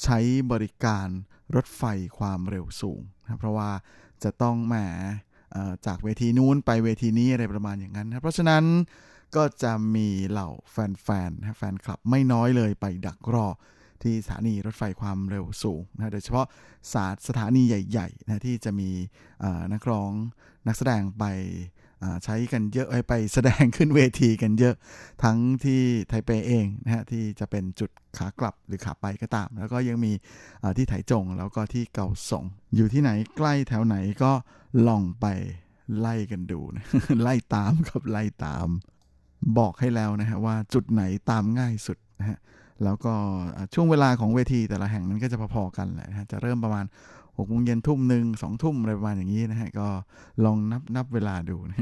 [0.02, 0.18] ใช้
[0.52, 1.08] บริการ
[1.56, 1.82] รถไฟ
[2.18, 3.70] ความเร็วสูงนะเพราะว่า
[4.22, 4.76] จะต้องแหม
[5.86, 8.64] จากเวทีนู้นไปเวทีนี้อะไรประมาณอย่างนั้นนะเพราะฉะนั้น
[9.36, 13.46] ก็จะมีเหล่าแฟนๆแฟนคลับไม่น้อยเลยไปดักรอ
[14.02, 16.46] ที่สถานีรถไฟความเร็วสูงนะโดยเฉพาะ
[16.92, 18.90] สาสถานีใหญ่ๆนะที่จะมี
[19.72, 20.12] นักร้อง
[20.66, 21.24] นักแสดงไป
[22.24, 24.74] ใช้กันเยอะไปแสดงขึ้นเวทีกันเยอะ
[25.24, 30.12] ทั้งที่ไทเปเองนะฮะที่จะเป็นจุดขากลับหรือขาไปก็ตาม แล้วก็ยังมี
[30.76, 32.44] ที่ไถจงแล้วก็ที่เกาสง
[32.74, 34.32] อยู่ที่ไหนใกล้แถวไหนก็
[34.86, 35.26] ลองไป
[35.98, 36.84] ไล่กันดูนะ
[37.22, 38.68] ไล่ตามกับไล่ตาม
[39.58, 42.38] บอกให้แล้วนะฮะว่าจุดไหนตามง่ายสุดนะฮะ
[42.84, 43.14] แล้วก็
[43.74, 46.84] ช่วงเวลาของเวทีแต่ละแห่งนั้นก็จะพอๆกันแหละนะจะเริ่มประมาณ
[47.40, 49.88] หกโมงเย็นทุ่มหนึ่งสองทุ่มอะไรประมาณอย่างนี้นะฮะ ก็
[50.44, 51.78] ลองนับนับเวลาดูนะ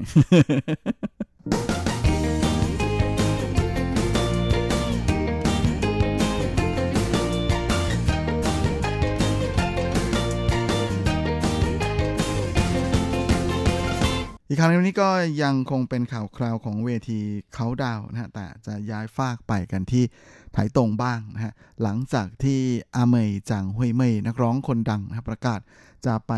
[14.51, 15.09] อีกครั้งนี้ก็
[15.43, 17.21] ยังคงเป็นข่าวคราวของเวที
[17.55, 20.05] เขาดาวนะฮะแต่จะย้ายฟากไปกันที่
[20.53, 22.61] ไถตรงบ้างนะฮะหลังจากที่
[22.97, 25.61] อาเมยจางฮุยเมยนักร้องคนดังนะประกาศ
[26.07, 26.33] จะไป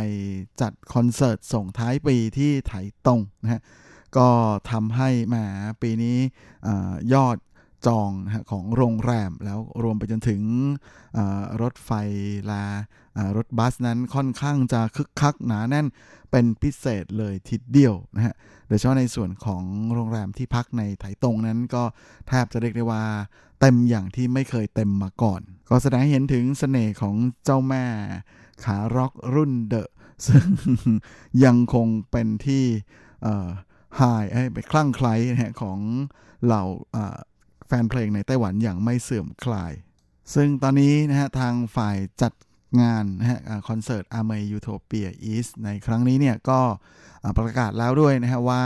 [0.60, 2.72] จัดคอนเสิร์ตส่งท้ายปีที่ไถ
[3.06, 3.60] ตรงนะฮะ
[4.16, 4.28] ก็
[4.70, 5.36] ทำให้แหม
[5.82, 6.18] ปีนี้
[7.14, 7.36] ยอด
[7.86, 8.10] จอง
[8.50, 10.42] ของโรงแรม แล้วรวมไปจนถึง
[11.62, 11.90] รถไฟ
[12.50, 12.64] ลา
[13.36, 15.86] รถบัสนั้นค่อนข้างจะคึกคักหนาแน่น
[16.30, 18.34] เป็นพิเศษเลยทีเดียวนะฮะ
[18.68, 19.64] โดยเฉพาะในส่วนของ
[19.94, 21.82] โรงแรมที่พักในไถตรงนั้นก็
[22.28, 23.04] แทบจะเรียกได้ว่า
[23.60, 27.84] เต็มอย่างที่ไม่เคยเต็มมาก่อน ก็แสดงให้เห็นถึงเสน่ห์ของเจ้าแม่
[28.64, 29.90] ขาร็อกรุ่นเดอะ
[30.26, 30.46] ซึ่ง
[31.44, 32.64] ยังคงเป็นที่
[34.00, 35.14] หลงใหลคลั่งไคล้
[35.60, 35.78] ของ
[36.44, 36.64] เหล่า
[37.72, 39.72] แฟนเพลงในไต้หวันอย่างไม่เสื่อมคลาย
[40.34, 42.32] ซึ่งตอนนี้นะฮะทางฝ่ายจัด
[42.80, 46.60] งานนะฮะคอนเสิร์ตอาเมย์ Utopia East ในครั้งนี้เนี่ยก็
[47.36, 48.64] ประกาศแล้วด้วยนะฮะว่า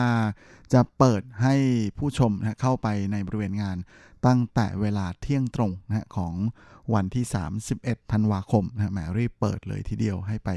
[0.73, 1.55] จะเปิดให้
[1.99, 3.77] ผู้ชมนะเข้าไปในบริเวณงาน
[4.27, 6.35] ตั้งแต่เวลาเที่ยงตรงนะของ
[6.95, 7.25] วันที่
[7.69, 10.51] 31 ธันวาคมนะแหมรีบเปิดเลยทีเดียวให้ไป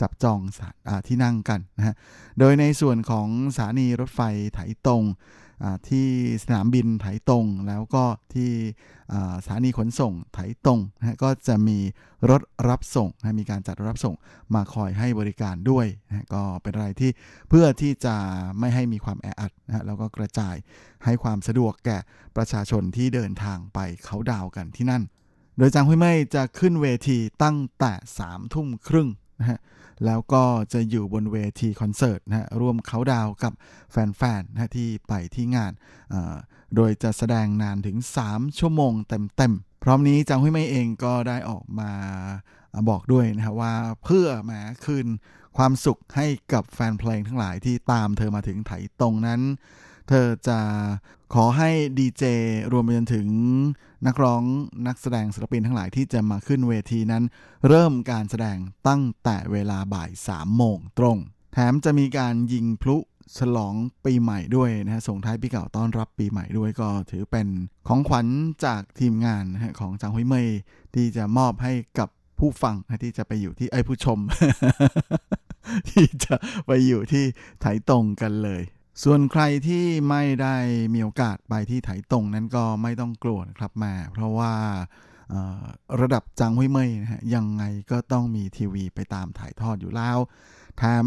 [0.00, 0.38] จับจอง
[1.06, 1.94] ที่นั่งกันนะฮะ
[2.38, 4.20] โดยในส่วนของสถานีรถไฟ
[4.54, 5.04] ไถตรง
[5.88, 6.08] ที่
[6.44, 8.04] สนามบินไถตรงแล้วก็
[8.34, 8.50] ที่
[9.44, 11.78] สถานีขนส่งไถตรงนะก็จะมี
[12.30, 14.14] รถรับส่งนะมีการจัดรับส่ง
[14.54, 17.10] มาคอยให้บริการด้วยนะก็เป็นอะไรที่
[17.48, 18.14] เพื่อที่จะ
[18.58, 20.54] ไม่ให้มีความแออัดนะแล้วก็กระจาย
[21.04, 21.98] ให้ความสะดวกแก่
[22.36, 25.02] ประชาชนที่เดินทางไปเขาดาวกันที่นั่น
[25.58, 29.08] โดยจางหุยเม่จะขึ้นเวทีตั้งแต่สามทุ่มครึ่ง
[29.40, 29.58] นะฮะ
[30.06, 33.52] แล้วก็จะอยู่บนเวทีคอนเสิร์ตนะฮะร่วมเขาดาวกับ
[33.90, 35.72] แฟนๆนะที่ไปที่งาน
[36.76, 37.96] โดยจะแสดงนานถึง
[38.28, 41.92] 3 ชั่วโมงเต็มๆ พร้อมนี้จางหุยไม่เองก็ได้ออกมา
[42.88, 43.74] บอกด้วยนะฮะว่า
[44.04, 45.06] เพื่อมาคืน
[45.56, 49.40] ความสุขให้กับแฟนเพลงทั้งหลายที่ตามเธอมาถึงไถตรงนั้น
[50.12, 50.58] เธอจะ
[51.34, 52.24] ขอให้ดีเจ
[52.72, 53.28] รวมไปจนถึง
[54.06, 54.42] นักร้อง
[54.86, 57.24] นักแสดงศิลปินทั้งหลายที่จะมาขึ้นเวทีนั้น
[57.68, 58.56] เริ่มการแสดง
[58.88, 61.16] ตั้งแต่เวลาบ่าย3โมงตรง
[61.52, 62.96] แถมจะมีการยิงพลุ
[63.38, 67.46] ฉลองปีใหม่ด้วยนะฮะส่งท้ายปีเก่าต้อนรับปีใหม่ด้วยก็ถือเป็น
[67.88, 68.26] ของขวัญ
[68.64, 70.48] จากทีมงานนะฮะของจางฮุยเมย
[70.94, 72.08] ที่จะมอบให้กับ
[72.38, 74.18] ผู้ฟังนะที่จะไปอยู่ที่ไอ้ผู้ชม
[75.90, 76.34] ที่จะ
[76.66, 77.24] ไปอยู่ที่
[77.60, 78.62] ไถตรงกันเลย
[79.04, 80.56] ส่วนใครที่ไม่ได้
[80.94, 84.52] มีโอกาสไปที่ไถตรงนั้นก็ไม่ต้องกลัวนะครับมา เพราะว่า
[86.00, 90.18] ระดับจังหุยเมยนะฮะยังไงก็ต้องมีทีวีไปตามถ่ายทอดอยู่แล้ว
[90.78, 91.04] แถม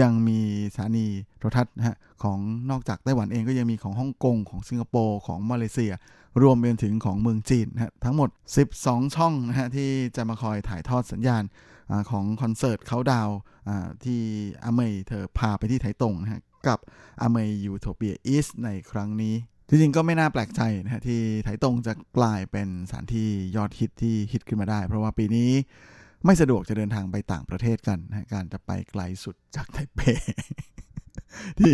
[0.00, 0.40] ยังมี
[0.74, 1.06] สถานี
[1.38, 2.38] โทรทัศน์นะฮะของ
[2.70, 5.92] นอกจากไต้หวันเองก็ยังมีของฮ่องกงของสิงคโปร์ของมาเลเซีย
[6.42, 8.28] รวมไปถึงของเมืองจีนนะฮะทั้งหมด
[8.72, 13.28] 12 ช่องนะฮะที่จะมาคอยถ่ายทอดสัญญาณของคอนเสิร์ตเขาดาว
[14.04, 14.20] ที่
[14.64, 16.78] อาเมย์เธอพาไปที่ไถตงนะฮะ กับ
[17.20, 19.34] อาเมย์ Utopia East ในครั้งนี้
[19.68, 25.50] ที่จริงก็ไม่น่าแปลกใจนะฮะที่ไถตงจะกลายเป็นสถานที่ยอดฮิตที่ฮิตขึ้นมาได้ เพราะว่าปีนี้
[26.24, 30.00] ไม่สะดวกจะเดินทางไปต่างประเทศกันนะการจะไปไกลสุดจากไทเป
[31.58, 31.72] ที่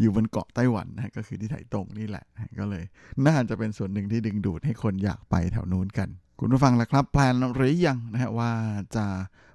[0.00, 2.24] อยู่บนเกาะไต้หวันนะก็คือที่ไถตรงนี่แหละ
[2.58, 2.84] ก็เลย
[3.26, 6.08] น่าจะเป็นส่วนหนึ่งที่ดึงดูดให้คนอยากไปแถวนู้นกัน
[6.40, 8.50] คุณผู้ฟังล่ะครับ แพลนหรือยังนะฮะว่า
[8.96, 9.06] จะ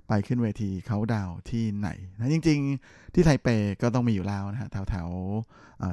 [0.07, 3.47] ไปขึ้นเวทีเขาดาวที่ไหนนะจริง ๆ ที่ไทเป
[3.81, 5.09] ก็ต้องมีอยู่แล้วนะฮะแถวแถว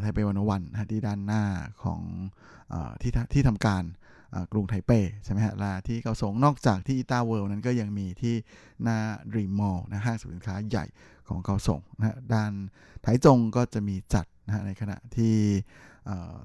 [0.00, 1.44] ไทเปวันวันนะที่ด้านหน้า
[1.82, 2.00] ของ
[2.72, 3.84] อที่ที่ทำการ
[4.52, 4.90] กรุงไทเป
[5.24, 8.34] ใช่ไหมฮะและที่เกาสงนอกจากที่อีตาเวิลด์นั้นก็ยังมีที่
[8.82, 8.98] หน้า
[9.34, 10.84] รีมอลนะห้างสินค้าใหญ่
[11.28, 12.52] ของเกาสงนะฮะด้าน
[13.02, 15.36] ไถจงก็จะมีจัดนะฮะในขณะที่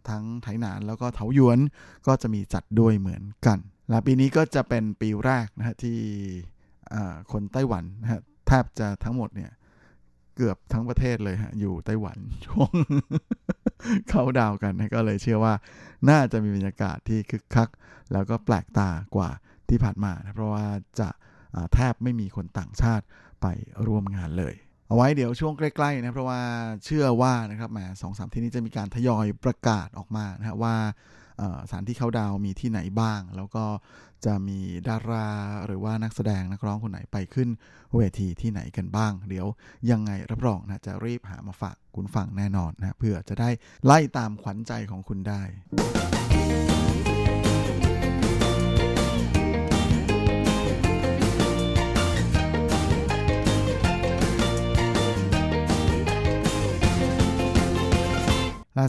[0.10, 1.60] ทั้งไถหนานแล้วก็เถาหยวน
[2.08, 3.60] ก็จะมีจัดด้วยเหมือนกัน
[3.90, 6.00] และปีนี้ก็จะเป็นปีแรกนะฮะที่
[7.32, 9.52] คนไต้หวันนะฮะแทบจะทั้งหมดเนี่ย
[10.36, 12.72] เกือบทั้งประเทศเลยฮะอยู่ไต้หวันช่วง
[14.10, 15.54] เข้าดาวกันนะก็เลยเชื่อว่า
[16.10, 17.70] น่าจะมีบรรยากาศที่คึกคัก
[18.14, 19.30] แล้วก็แปลกตากว่า
[19.70, 20.66] ที่ผ่านมานะเพราะว่า
[21.00, 21.10] จะ
[21.74, 23.06] แทบไม่มีคนต่างชาติ
[23.42, 23.48] ไป
[23.88, 24.56] ร่วมงานเลย
[24.88, 26.42] เอาไว้เดี๋ยวช่วงใกล้ๆนะเพราะว่า
[26.86, 30.76] เชื่อว่านะครับแหมสองสามที่นี้จะมีการทยอยประกาศออกมานะว่า
[31.68, 33.66] สถานที่เข้าดาวมีที่ไหนบ้าง แล้วก็
[34.26, 34.60] จะมี
[34.90, 35.28] ดารา
[35.66, 37.50] หรือว่านักแสดงนักร้องคนไหนไปขึ้น
[37.96, 39.48] เวทีที่ไหนกันบ้าง เดี๋ยว
[39.92, 43.50] ยังไงรับรองนะจะรีบหามาฝากคุณฟังแน่นอนนะเพื่อจะได้
[43.86, 45.42] ไล่ตามขวัญใจของคุณได้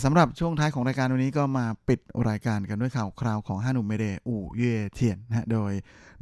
[0.04, 5.72] สำหรับช่วงท้ายของรายการวันนี้ก็มาปิดรายการกันด้วยข่าวคราวของห้าหนุ่มเมเดอู่เย่เทียนนะโดย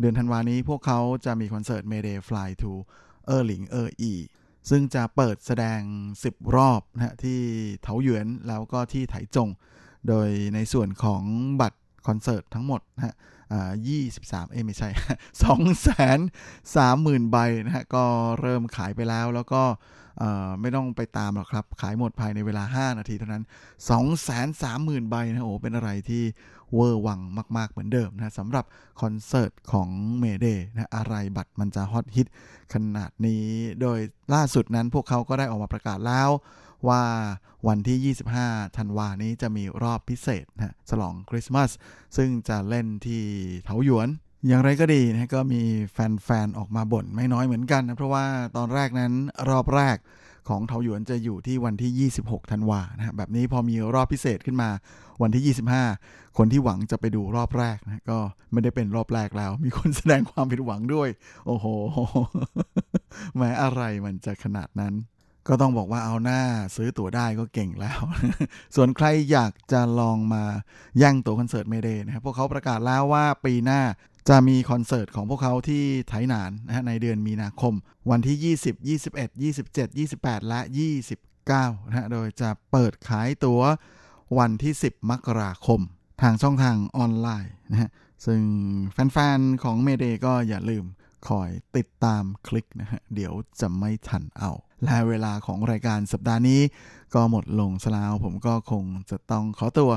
[0.00, 4.12] เดือนธันวานี้พวกเขาจะมีคอนเสิร์ต Mayday Fly to 二零二一
[4.70, 5.80] ซึ่งจะเปิดแสดง
[6.18, 7.40] 10 รอบนะที่
[7.82, 9.48] เถาหยวนแล้วก็ที่ไถจง
[10.08, 11.22] โดยในส่วนของ
[11.60, 13.14] บัตรคอนเสิร์ตทั้งหมดนะฮะ
[13.88, 14.88] ยี่สิบสามเอ้ไม่ใช่
[15.42, 16.18] สองแสน
[16.76, 18.04] สามหมื่นใบนะฮะก็
[18.40, 19.62] เริ่มขายไปแล้วแล้วก็
[20.60, 23.44] ไม่ต้องไปตามหรอกครับ ขายหมดภายในเวลา 5 นาทีเท่านั้น
[24.06, 26.22] 230,000 ใบนะโอ้เป็นอะไรที่
[26.74, 27.20] เวอร์วัง
[27.56, 28.64] มาก ๆ เหมือนเดิมนะสำหรับ
[29.00, 29.88] คอนเสิร์ตของ
[30.18, 32.28] เมเดนะอะไรบัตรมันจะฮอตฮิต
[32.72, 33.44] ขนาดนี้
[33.80, 33.98] โดย
[34.34, 36.30] ล่าสุดนั้นพวกเขาก็ได้ออกมาประกาศแล้ว
[36.88, 37.02] ว่า
[37.68, 41.70] วันที่ 25 ธันวานี้จะมีรอบพิเศษนะฉลองคริสต์มาส
[42.16, 43.22] ซึ่งจะเล่นที่
[43.64, 44.08] เถาหยวน
[44.46, 45.62] อย่างไรก็ดีนะก็มี
[45.92, 48.24] แฟนๆ ออกมาบ่นไม่น้อยเหมือนกันนะเพราะว่า
[48.56, 49.12] ตอนแรกนั้น
[49.50, 49.96] รอบแรก
[50.48, 54.70] ของเทาหยวนจะอยู่ที่วันที่ 26 ธันวานะแบบนี้พอมีรอบพิเศษขึ้นมา
[55.22, 55.56] วันที่
[55.98, 58.18] 25 คนที่หวังจะไปดูรอบแรกนะก็
[58.52, 61.08] ไม่ได้เป็นรอบแรกแล้ว มีคนแสดงความผิดหวังด้วย
[61.46, 61.66] โอ้โห
[63.36, 64.94] แม้อะไรมันจะขนาดนั้น
[65.48, 66.40] ก็ต้องบอกว่าเอาหน้า
[66.76, 68.00] ซื้อตั๋วได้ก็เก่งแล้ว
[68.76, 70.42] ส่วนใครอยากจะลองมา
[71.02, 73.80] ย่งตั๋วคอนเสิร์ตเมเดย์นะครับพวกเขาประกาศแล้วว่าปีหน้า
[74.28, 77.74] จะมีคอนเสิร์ตของพวกเขาที่ไถหนานนะฮะในเดือนมีนาคม
[78.10, 78.74] วันที่ 20
[79.14, 80.60] 21 27 28 และ
[81.24, 83.62] 29นะฮะโดยจะเปิดขายตั๋ว
[84.38, 85.80] วันที่ 10 มกราคม
[86.22, 87.90] ทางช่องทางออนไลน์นะฮะ
[88.26, 88.40] ซึ่ง
[88.92, 90.84] แฟนๆ ของเมเดก็อย่าลืม
[91.28, 94.50] คอยติดตามคลิกนะฮะเดี๋ยวจะไม่ทันเอา
[94.84, 96.60] และเวลาของรายการสัปดาห์นี้
[97.14, 99.90] ก็หมดลงสลาวผมก็คงจะต้องขอตัว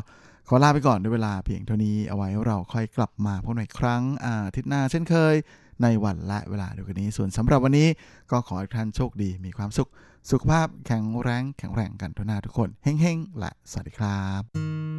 [0.54, 5.36] ขอลาไปก่อนด้วยเวลาเพียงเท่านี้เอาไว้เราค่อยกลับมาพบกันอีกครั้งอาทิตย์หน้าเช่นเคย
[5.82, 7.88] ในวันและเวลาเดียวกันนี้ ส่วนสำหรับวันนี้
[8.32, 9.89] ก็ขอให้ท่านโชคดีมีความสุข
[10.30, 14.91] สุขภาพแข็งแรงแข็งแรงกันทุกหน้าทุกคนเฮ้งๆและสวัสดีครับ